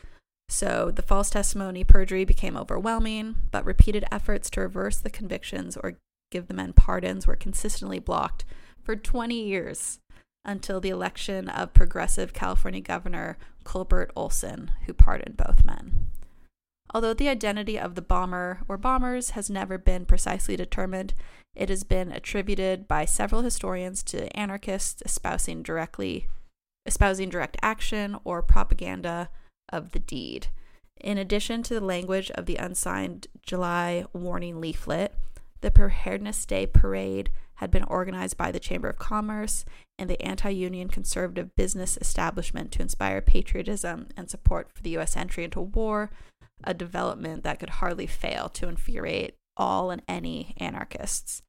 So 0.48 0.90
the 0.94 1.02
false 1.02 1.30
testimony, 1.30 1.84
perjury 1.84 2.24
became 2.24 2.56
overwhelming, 2.56 3.36
but 3.50 3.64
repeated 3.64 4.04
efforts 4.12 4.50
to 4.50 4.60
reverse 4.60 4.98
the 4.98 5.10
convictions 5.10 5.76
or 5.76 5.98
give 6.30 6.48
the 6.48 6.54
men 6.54 6.72
pardons 6.72 7.26
were 7.26 7.36
consistently 7.36 7.98
blocked 7.98 8.44
for 8.82 8.94
20 8.94 9.34
years 9.34 10.00
until 10.44 10.80
the 10.80 10.90
election 10.90 11.48
of 11.48 11.72
progressive 11.72 12.32
California 12.32 12.80
Governor 12.80 13.38
Culbert 13.64 14.10
Olson, 14.14 14.72
who 14.86 14.92
pardoned 14.92 15.36
both 15.36 15.64
men. 15.64 16.06
Although 16.92 17.14
the 17.14 17.28
identity 17.28 17.78
of 17.78 17.94
the 17.94 18.02
bomber 18.02 18.60
or 18.68 18.76
bombers 18.76 19.30
has 19.30 19.50
never 19.50 19.78
been 19.78 20.04
precisely 20.04 20.56
determined, 20.56 21.14
it 21.54 21.68
has 21.68 21.82
been 21.82 22.12
attributed 22.12 22.86
by 22.86 23.04
several 23.04 23.42
historians 23.42 24.02
to 24.04 24.34
anarchists 24.36 25.02
espousing 25.04 25.62
directly 25.62 26.28
espousing 26.86 27.30
direct 27.30 27.56
action 27.62 28.16
or 28.24 28.42
propaganda 28.42 29.30
of 29.72 29.92
the 29.92 29.98
deed. 29.98 30.48
In 31.00 31.18
addition 31.18 31.62
to 31.64 31.74
the 31.74 31.84
language 31.84 32.30
of 32.32 32.46
the 32.46 32.56
unsigned 32.56 33.26
July 33.42 34.04
warning 34.12 34.60
leaflet, 34.60 35.14
the 35.62 35.70
Preparedness 35.70 36.44
Day 36.44 36.66
parade 36.66 37.30
had 37.56 37.70
been 37.70 37.84
organized 37.84 38.36
by 38.36 38.50
the 38.50 38.60
Chamber 38.60 38.88
of 38.88 38.98
Commerce 38.98 39.64
and 39.98 40.10
the 40.10 40.20
anti 40.22 40.50
union 40.50 40.88
conservative 40.88 41.54
business 41.56 41.96
establishment 42.00 42.72
to 42.72 42.82
inspire 42.82 43.20
patriotism 43.20 44.08
and 44.16 44.28
support 44.28 44.70
for 44.72 44.82
the 44.82 44.90
U.S. 44.90 45.16
entry 45.16 45.44
into 45.44 45.60
war, 45.60 46.10
a 46.62 46.74
development 46.74 47.44
that 47.44 47.58
could 47.58 47.70
hardly 47.70 48.06
fail 48.06 48.48
to 48.50 48.68
infuriate 48.68 49.36
all 49.56 49.90
and 49.90 50.02
any 50.08 50.54
anarchists. 50.58 51.42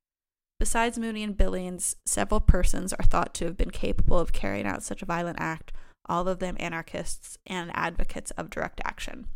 Besides 0.60 0.98
Mooney 0.98 1.24
and 1.24 1.36
Billings, 1.36 1.96
several 2.06 2.40
persons 2.40 2.94
are 2.94 3.04
thought 3.04 3.34
to 3.36 3.46
have 3.46 3.58
been 3.58 3.72
capable 3.72 4.20
of 4.20 4.32
carrying 4.32 4.66
out 4.66 4.84
such 4.84 5.02
a 5.02 5.06
violent 5.06 5.38
act, 5.40 5.74
all 6.08 6.28
of 6.28 6.40
them 6.40 6.56
anarchists 6.60 7.38
and 7.46 7.72
advocates 7.74 8.32
of 8.32 8.50
direct 8.50 8.80
action. 8.86 9.28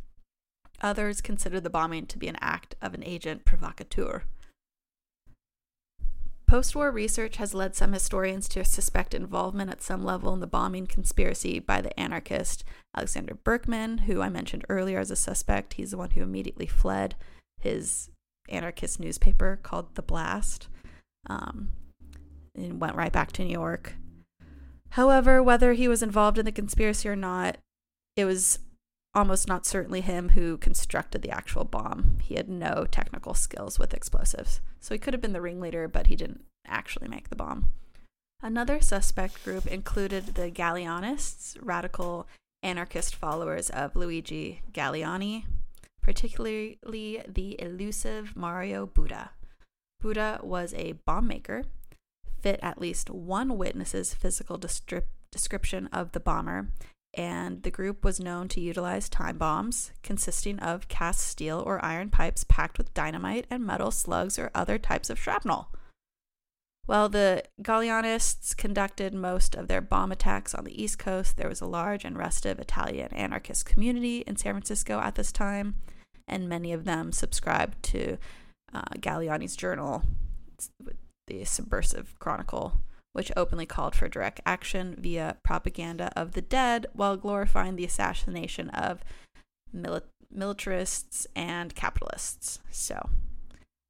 Others 0.82 1.22
consider 1.22 1.60
the 1.60 1.70
bombing 1.70 2.06
to 2.08 2.18
be 2.18 2.28
an 2.28 2.38
act 2.40 2.76
of 2.82 2.94
an 2.94 3.04
agent 3.04 3.44
provocateur. 3.44 4.24
Post 6.50 6.76
war 6.76 6.90
research 6.90 7.36
has 7.36 7.54
led 7.54 7.76
some 7.76 7.94
historians 7.94 8.50
to 8.50 8.66
suspect 8.66 9.14
involvement 9.14 9.70
at 9.70 9.84
some 9.84 10.04
level 10.04 10.34
in 10.34 10.40
the 10.40 10.48
bombing 10.48 10.88
conspiracy 10.88 11.60
by 11.60 11.80
the 11.80 11.98
anarchist 11.98 12.64
Alexander 12.98 13.36
Berkman, 13.36 14.00
who 14.00 14.24
I 14.24 14.30
mentioned 14.30 14.66
earlier 14.68 14.98
as 14.98 15.12
a 15.12 15.16
suspect. 15.16 15.76
He's 15.76 15.92
the 15.92 15.98
one 16.00 16.10
who 16.10 16.24
immediately 16.24 16.66
fled 16.66 17.14
his 17.60 18.10
anarchist 18.50 19.00
newspaper 19.00 19.60
called 19.62 19.94
The 19.94 20.02
Blast 20.02 20.70
um, 21.30 21.70
and 22.56 22.82
went 22.82 22.96
right 22.96 23.14
back 23.14 23.32
to 23.34 23.44
New 23.44 23.54
York. 23.54 23.94
However, 24.94 25.44
whether 25.44 25.74
he 25.74 25.88
was 25.88 26.02
involved 26.02 26.40
in 26.40 26.46
the 26.46 26.52
conspiracy 26.52 27.08
or 27.08 27.16
not, 27.16 27.58
it 28.16 28.26
was 28.26 28.58
almost 29.14 29.48
not 29.48 29.66
certainly 29.66 30.02
him 30.02 30.30
who 30.30 30.58
constructed 30.58 31.22
the 31.22 31.32
actual 31.32 31.64
bomb. 31.64 32.20
He 32.22 32.36
had 32.36 32.50
no 32.50 32.86
technical 32.90 33.34
skills 33.34 33.80
with 33.80 33.94
explosives. 33.94 34.62
So 34.80 34.94
he 34.94 35.00
could 35.00 35.14
have 35.14 35.22
been 35.22 35.34
the 35.34 35.42
ringleader, 35.42 35.88
but 35.88 36.08
he 36.08 36.16
didn't 36.16 36.44
actually 36.68 37.08
make 37.08 37.30
the 37.30 37.36
bomb. 37.36 37.72
Another 38.42 38.80
suspect 38.80 39.44
group 39.44 39.68
included 39.68 40.36
the 40.36 40.52
Galleanists, 40.52 41.58
radical 41.62 42.28
anarchist 42.64 43.16
followers 43.16 43.70
of 43.70 43.96
Luigi 43.96 44.62
Galleani, 44.72 45.46
particularly 46.02 46.78
the 47.28 47.62
elusive 47.62 48.36
Mario 48.36 48.86
Buda. 48.86 49.32
Buda 50.00 50.40
was 50.42 50.74
a 50.76 50.94
bomb 51.06 51.28
maker, 51.28 51.64
fit 52.42 52.60
at 52.64 52.80
least 52.80 53.10
one 53.10 53.58
witness's 53.58 54.14
physical 54.14 54.58
description 54.58 55.88
of 55.88 56.14
the 56.14 56.20
bomber, 56.22 56.70
and 57.14 57.64
the 57.64 57.72
group 57.72 58.06
was 58.06 58.20
known 58.20 58.48
to 58.50 58.62
utilize 58.62 59.10
time 59.10 59.38
bombs 59.38 59.92
consisting 60.04 60.60
of 60.60 60.88
cast 60.88 61.22
steel 61.22 61.64
or 61.66 61.84
iron 61.84 62.10
pipes 62.10 62.44
packed 62.44 62.78
with 62.78 62.94
dynamite 62.94 63.46
and 63.50 63.66
metal 63.66 63.92
slugs 63.92 64.38
or 64.38 64.52
other 64.54 64.78
types 64.78 65.10
of 65.10 65.20
shrapnel. 65.20 65.70
While 66.86 67.10
the 67.10 67.44
Galleanists 67.62 68.58
conducted 68.58 69.14
most 69.14 69.54
of 69.54 69.68
their 69.68 69.82
bomb 69.82 70.12
attacks 70.12 70.56
on 70.56 70.64
the 70.64 70.82
East 70.82 70.98
Coast, 70.98 71.38
there 71.38 71.48
was 71.50 71.62
a 71.62 71.68
large 71.68 72.04
and 72.04 72.18
restive 72.18 72.58
Italian 72.58 73.14
anarchist 73.14 73.66
community 73.66 74.24
in 74.26 74.38
San 74.38 74.54
Francisco 74.54 75.00
at 75.00 75.14
this 75.14 75.32
time, 75.32 75.76
and 76.28 76.50
many 76.50 76.74
of 76.74 76.86
them 76.86 77.12
subscribed 77.12 77.84
to 77.84 78.18
uh, 78.74 78.82
Galleani's 79.00 79.56
journal, 79.56 80.04
the 81.28 81.44
Subversive 81.46 82.18
Chronicle, 82.18 82.80
which 83.14 83.32
openly 83.36 83.66
called 83.66 83.96
for 83.96 84.08
direct 84.08 84.40
action 84.46 84.96
via 84.98 85.38
propaganda 85.44 86.12
of 86.16 86.34
the 86.34 86.42
dead 86.42 86.86
while 86.94 87.18
glorifying 87.18 87.76
the 87.76 87.86
assassination 87.86 88.70
of 88.70 89.04
mili- 89.76 90.02
militarists 90.32 91.26
and 91.36 91.76
capitalists. 91.76 92.60
So 92.70 93.10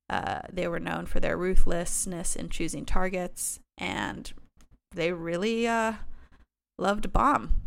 uh, 0.10 0.42
they 0.52 0.68
were 0.68 0.80
known 0.80 1.06
for 1.06 1.20
their 1.20 1.38
ruthlessness 1.38 2.36
in 2.36 2.50
choosing 2.50 2.86
targets, 2.86 3.60
and 3.78 4.32
they 4.94 5.12
really 5.12 5.68
uh, 5.68 5.94
loved 6.78 7.14
bomb. 7.14 7.62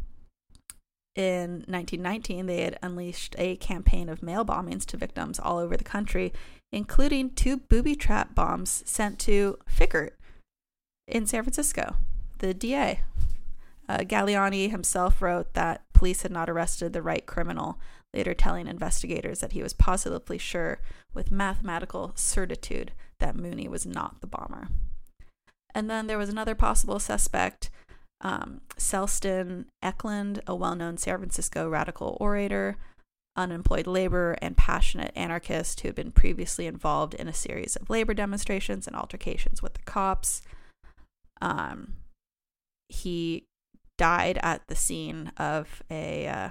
In 1.15 1.65
1919, 1.69 2.47
they 2.47 2.63
had 2.63 2.79
unleashed 2.83 3.37
a 3.39 3.57
campaign 3.57 4.09
of 4.09 4.23
mail 4.23 4.45
bombings 4.45 4.87
to 4.87 4.97
victims 4.97 5.39
all 5.39 5.59
over 5.59 5.77
the 5.77 5.85
country, 5.85 6.33
including 6.73 7.31
two 7.31 7.59
booby 7.59 7.95
trap 7.95 8.35
bombs 8.35 8.83
sent 8.87 9.19
to 9.21 9.59
Fickert, 9.69 10.13
in 11.13 11.27
San 11.27 11.43
Francisco, 11.43 11.97
the 12.39 12.55
DA. 12.55 13.01
Uh, 13.89 13.99
Galleani 13.99 14.71
himself 14.71 15.21
wrote 15.21 15.53
that 15.53 15.83
police 15.93 16.23
had 16.23 16.33
not 16.33 16.49
arrested 16.49 16.93
the 16.93 17.03
right 17.03 17.27
criminal, 17.27 17.79
later 18.15 18.33
telling 18.33 18.67
investigators 18.67 19.41
that 19.41 19.53
he 19.53 19.63
was 19.63 19.75
positively 19.75 20.39
sure, 20.39 20.81
with 21.13 21.31
mathematical 21.31 22.13
certitude, 22.15 22.93
that 23.19 23.37
Mooney 23.37 23.69
was 23.69 23.85
not 23.85 24.21
the 24.21 24.27
bomber. 24.27 24.69
And 25.75 25.91
then 25.91 26.07
there 26.07 26.19
was 26.19 26.31
another 26.31 26.55
possible 26.55 26.99
suspect, 26.99 27.71
um, 28.23 28.63
Selston 28.79 29.67
Eklund, 29.83 30.41
a 30.47 30.55
well 30.55 30.75
known 30.75 30.97
San 30.97 31.19
Francisco 31.19 31.69
radical 31.69 32.17
orator, 32.21 32.79
unemployed 33.37 33.87
laborer, 33.87 34.39
and 34.41 34.57
passionate 34.57 35.13
anarchist 35.15 35.81
who 35.81 35.89
had 35.89 35.95
been 35.95 36.13
previously 36.13 36.67
involved 36.67 37.15
in 37.15 37.29
a 37.29 37.35
series 37.35 37.77
of 37.77 37.91
labor 37.91 38.15
demonstrations 38.15 38.87
and 38.87 38.97
altercations 38.97 39.61
with 39.63 39.75
the 39.75 39.83
cops. 39.83 40.41
Um, 41.43 41.95
he 42.89 43.45
died 43.99 44.39
at 44.43 44.63
the 44.69 44.77
scene 44.77 45.33
of 45.37 45.83
a 45.91 46.27
uh, 46.27 46.51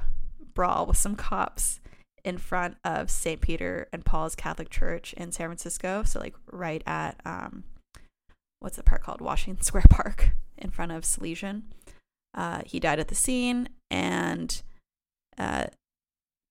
brawl 0.53 0.85
with 0.85 0.97
some 0.97 1.15
cops 1.15 1.79
in 2.23 2.37
front 2.37 2.77
of 2.83 3.09
St. 3.09 3.41
Peter 3.41 3.87
and 3.91 4.05
Paul's 4.05 4.35
Catholic 4.35 4.69
Church 4.69 5.13
in 5.13 5.31
San 5.31 5.47
Francisco. 5.47 6.03
So, 6.03 6.19
like, 6.19 6.35
right 6.51 6.83
at 6.85 7.19
um, 7.25 7.63
what's 8.59 8.77
the 8.77 8.83
park 8.83 9.01
called? 9.03 9.21
Washington 9.21 9.63
Square 9.63 9.85
Park 9.89 10.31
in 10.57 10.69
front 10.69 10.91
of 10.91 11.03
Salesian. 11.03 11.63
Uh, 12.35 12.61
he 12.65 12.79
died 12.79 12.99
at 12.99 13.07
the 13.07 13.15
scene, 13.15 13.69
and 13.89 14.61
uh, 15.37 15.65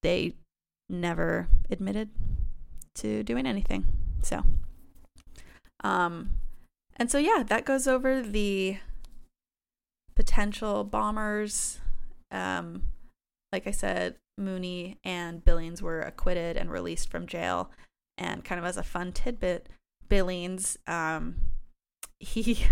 they 0.02 0.34
never 0.88 1.46
admitted 1.70 2.10
to 2.96 3.22
doing 3.22 3.46
anything. 3.46 3.84
So, 4.22 4.42
um, 5.84 6.30
and 7.00 7.10
so, 7.10 7.16
yeah, 7.16 7.42
that 7.46 7.64
goes 7.64 7.88
over 7.88 8.20
the 8.20 8.76
potential 10.14 10.84
bombers. 10.84 11.80
Um, 12.30 12.82
like 13.52 13.66
I 13.66 13.70
said, 13.70 14.16
Mooney 14.36 14.98
and 15.02 15.42
Billings 15.42 15.80
were 15.80 16.02
acquitted 16.02 16.58
and 16.58 16.70
released 16.70 17.10
from 17.10 17.26
jail. 17.26 17.70
And 18.18 18.44
kind 18.44 18.58
of 18.58 18.66
as 18.66 18.76
a 18.76 18.82
fun 18.82 19.12
tidbit, 19.12 19.70
Billings, 20.10 20.76
um, 20.86 21.36
he, 22.20 22.66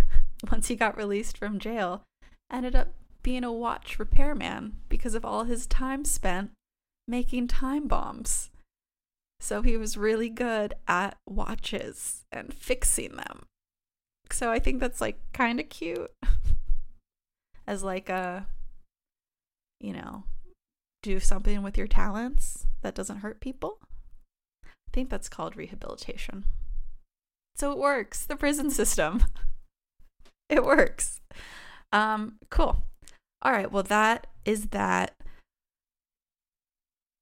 once 0.52 0.68
he 0.68 0.76
got 0.76 0.98
released 0.98 1.38
from 1.38 1.58
jail, 1.58 2.02
ended 2.52 2.76
up 2.76 2.92
being 3.22 3.44
a 3.44 3.52
watch 3.52 3.98
repairman 3.98 4.76
because 4.90 5.14
of 5.14 5.24
all 5.24 5.44
his 5.44 5.66
time 5.66 6.04
spent 6.04 6.50
making 7.06 7.48
time 7.48 7.88
bombs. 7.88 8.50
So 9.40 9.62
he 9.62 9.78
was 9.78 9.96
really 9.96 10.28
good 10.28 10.74
at 10.86 11.16
watches 11.26 12.24
and 12.30 12.52
fixing 12.52 13.16
them. 13.16 13.46
So 14.32 14.50
I 14.50 14.58
think 14.58 14.80
that's 14.80 15.00
like 15.00 15.18
kind 15.32 15.60
of 15.60 15.68
cute 15.68 16.10
as 17.66 17.82
like 17.82 18.08
a 18.08 18.46
you 19.80 19.92
know, 19.92 20.24
do 21.02 21.20
something 21.20 21.62
with 21.62 21.78
your 21.78 21.86
talents 21.86 22.66
that 22.82 22.94
doesn't 22.94 23.18
hurt 23.18 23.40
people. 23.40 23.78
I 24.64 24.90
think 24.92 25.10
that's 25.10 25.28
called 25.28 25.56
rehabilitation. 25.56 26.44
So 27.56 27.72
it 27.72 27.78
works. 27.78 28.24
The 28.24 28.36
prison 28.36 28.70
system. 28.70 29.24
it 30.48 30.64
works. 30.64 31.20
Um 31.92 32.38
cool. 32.50 32.84
All 33.42 33.52
right, 33.52 33.70
well 33.70 33.84
that 33.84 34.26
is 34.44 34.66
that 34.66 35.14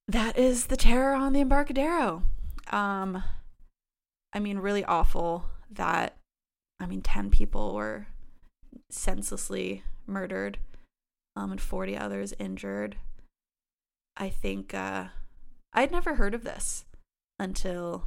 that 0.08 0.38
is 0.38 0.66
the 0.66 0.76
terror 0.76 1.14
on 1.14 1.32
the 1.32 1.40
Embarcadero. 1.40 2.22
Um 2.70 3.22
I 4.32 4.38
mean 4.38 4.58
really 4.58 4.84
awful 4.84 5.46
that 5.70 6.16
I 6.78 6.86
mean, 6.86 7.00
10 7.00 7.30
people 7.30 7.74
were 7.74 8.06
senselessly 8.90 9.82
murdered 10.06 10.58
um, 11.34 11.52
and 11.52 11.60
40 11.60 11.96
others 11.96 12.34
injured. 12.38 12.96
I 14.16 14.28
think 14.28 14.74
uh, 14.74 15.06
I'd 15.72 15.92
never 15.92 16.14
heard 16.14 16.34
of 16.34 16.44
this 16.44 16.84
until 17.38 18.04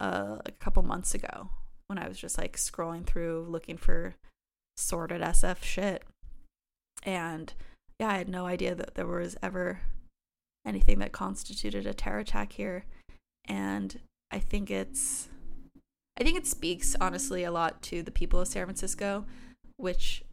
uh, 0.00 0.38
a 0.44 0.52
couple 0.52 0.82
months 0.82 1.14
ago 1.14 1.48
when 1.86 1.98
I 1.98 2.08
was 2.08 2.18
just 2.18 2.38
like 2.38 2.56
scrolling 2.56 3.06
through 3.06 3.46
looking 3.48 3.76
for 3.76 4.14
sordid 4.76 5.22
SF 5.22 5.62
shit. 5.62 6.02
And 7.02 7.52
yeah, 7.98 8.10
I 8.10 8.18
had 8.18 8.28
no 8.28 8.46
idea 8.46 8.74
that 8.74 8.94
there 8.94 9.06
was 9.06 9.36
ever 9.42 9.80
anything 10.66 10.98
that 11.00 11.12
constituted 11.12 11.86
a 11.86 11.94
terror 11.94 12.20
attack 12.20 12.52
here. 12.52 12.84
And 13.46 13.98
I 14.30 14.38
think 14.38 14.70
it's 14.70 15.28
I 16.18 16.24
think 16.24 16.36
it 16.36 16.46
speaks 16.46 16.94
honestly 17.00 17.44
a 17.44 17.50
lot 17.50 17.82
to 17.82 18.02
the 18.02 18.10
people 18.10 18.40
of 18.40 18.48
San 18.48 18.64
Francisco, 18.66 19.24
which, 19.76 20.24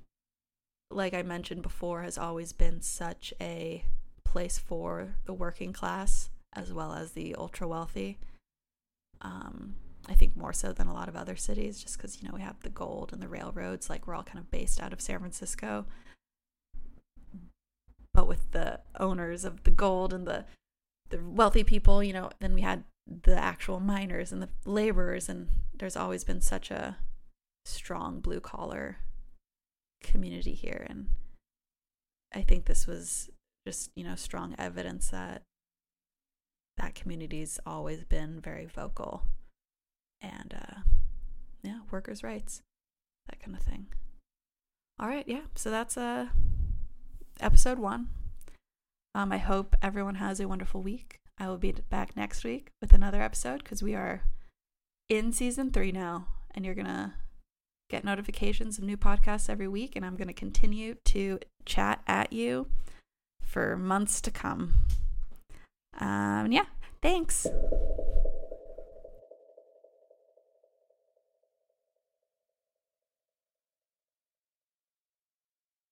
like 0.92 1.14
I 1.14 1.24
mentioned 1.24 1.62
before, 1.62 2.02
has 2.02 2.18
always 2.18 2.54
been 2.54 2.82
such 2.82 3.34
a 3.40 3.86
place 4.26 4.58
for 4.60 5.16
the 5.26 5.34
working 5.34 5.74
class 5.74 6.30
as 6.54 6.74
well 6.74 6.94
as 6.94 7.12
the 7.12 7.36
ultra 7.36 7.68
wealthy. 7.68 8.18
Um, 9.22 9.76
I 10.08 10.14
think 10.14 10.36
more 10.36 10.54
so 10.54 10.74
than 10.74 10.88
a 10.88 10.94
lot 10.94 11.08
of 11.08 11.16
other 11.16 11.36
cities, 11.36 11.82
just 11.82 11.98
because, 11.98 12.22
you 12.22 12.28
know, 12.28 12.36
we 12.36 12.42
have 12.42 12.62
the 12.62 12.70
gold 12.70 13.14
and 13.14 13.22
the 13.22 13.28
railroads, 13.28 13.90
like 13.90 14.08
we're 14.08 14.16
all 14.16 14.24
kind 14.24 14.40
of 14.40 14.52
based 14.52 14.82
out 14.82 14.94
of 14.94 15.02
San 15.02 15.20
Francisco. 15.20 15.86
But 18.14 18.28
with 18.28 18.52
the 18.52 18.80
owners 19.00 19.46
of 19.46 19.64
the 19.64 19.72
gold 19.72 20.14
and 20.14 20.28
the 20.28 20.46
the 21.10 21.20
wealthy 21.24 21.64
people, 21.64 22.04
you 22.04 22.14
know, 22.14 22.30
then 22.40 22.54
we 22.54 22.62
had 22.62 22.84
the 23.24 23.36
actual 23.36 23.80
miners 23.80 24.32
and 24.32 24.42
the 24.42 24.50
laborers 24.66 25.28
and 25.30 25.50
there's 25.78 25.96
always 25.96 26.24
been 26.24 26.42
such 26.42 26.70
a 26.70 26.98
strong 27.66 28.20
blue 28.20 28.40
collar 28.40 29.00
community 30.04 30.54
here 30.54 30.86
and 30.90 31.08
I 32.34 32.42
think 32.42 32.66
this 32.66 32.86
was 32.86 33.30
just, 33.68 33.92
you 33.96 34.04
know, 34.04 34.16
strong 34.16 34.56
evidence 34.58 35.10
that 35.10 35.42
that 36.78 36.96
community's 36.96 37.60
always 37.66 38.04
been 38.04 38.40
very 38.40 38.66
vocal 38.66 39.24
and 40.22 40.54
uh 40.56 40.80
yeah, 41.64 41.80
workers' 41.92 42.24
rights, 42.24 42.62
that 43.28 43.40
kind 43.42 43.56
of 43.58 43.64
thing. 43.64 43.88
All 44.98 45.08
right, 45.08 45.28
yeah. 45.28 45.44
So 45.56 45.70
that's 45.70 45.98
uh 45.98 46.28
episode 47.40 47.80
1. 47.80 48.08
Um 49.16 49.32
I 49.32 49.38
hope 49.38 49.76
everyone 49.82 50.16
has 50.16 50.40
a 50.40 50.48
wonderful 50.48 50.82
week. 50.84 51.20
I 51.40 51.48
will 51.48 51.58
be 51.58 51.72
back 51.72 52.18
next 52.18 52.44
week 52.44 52.72
with 52.82 52.94
another 52.94 53.22
episode 53.22 53.64
cuz 53.64 53.82
we 53.82 53.96
are 53.96 54.24
in 55.08 55.32
season 55.32 55.72
3 55.72 55.92
now 55.92 56.28
and 56.52 56.66
you're 56.66 56.76
going 56.76 56.86
to 56.86 57.14
get 57.90 58.04
notifications 58.04 58.78
of 58.78 58.84
new 58.84 58.98
podcasts 58.98 59.50
every 59.50 59.68
week 59.68 59.96
and 59.96 60.06
I'm 60.06 60.16
going 60.16 60.28
to 60.28 60.34
continue 60.34 60.96
to 61.06 61.40
chat 61.66 62.02
at 62.06 62.34
you 62.34 62.68
for 63.42 63.78
months 63.78 64.22
to 64.22 64.32
come. 64.32 64.86
Um 65.98 66.52
yeah, 66.52 66.66
thanks. 67.02 67.48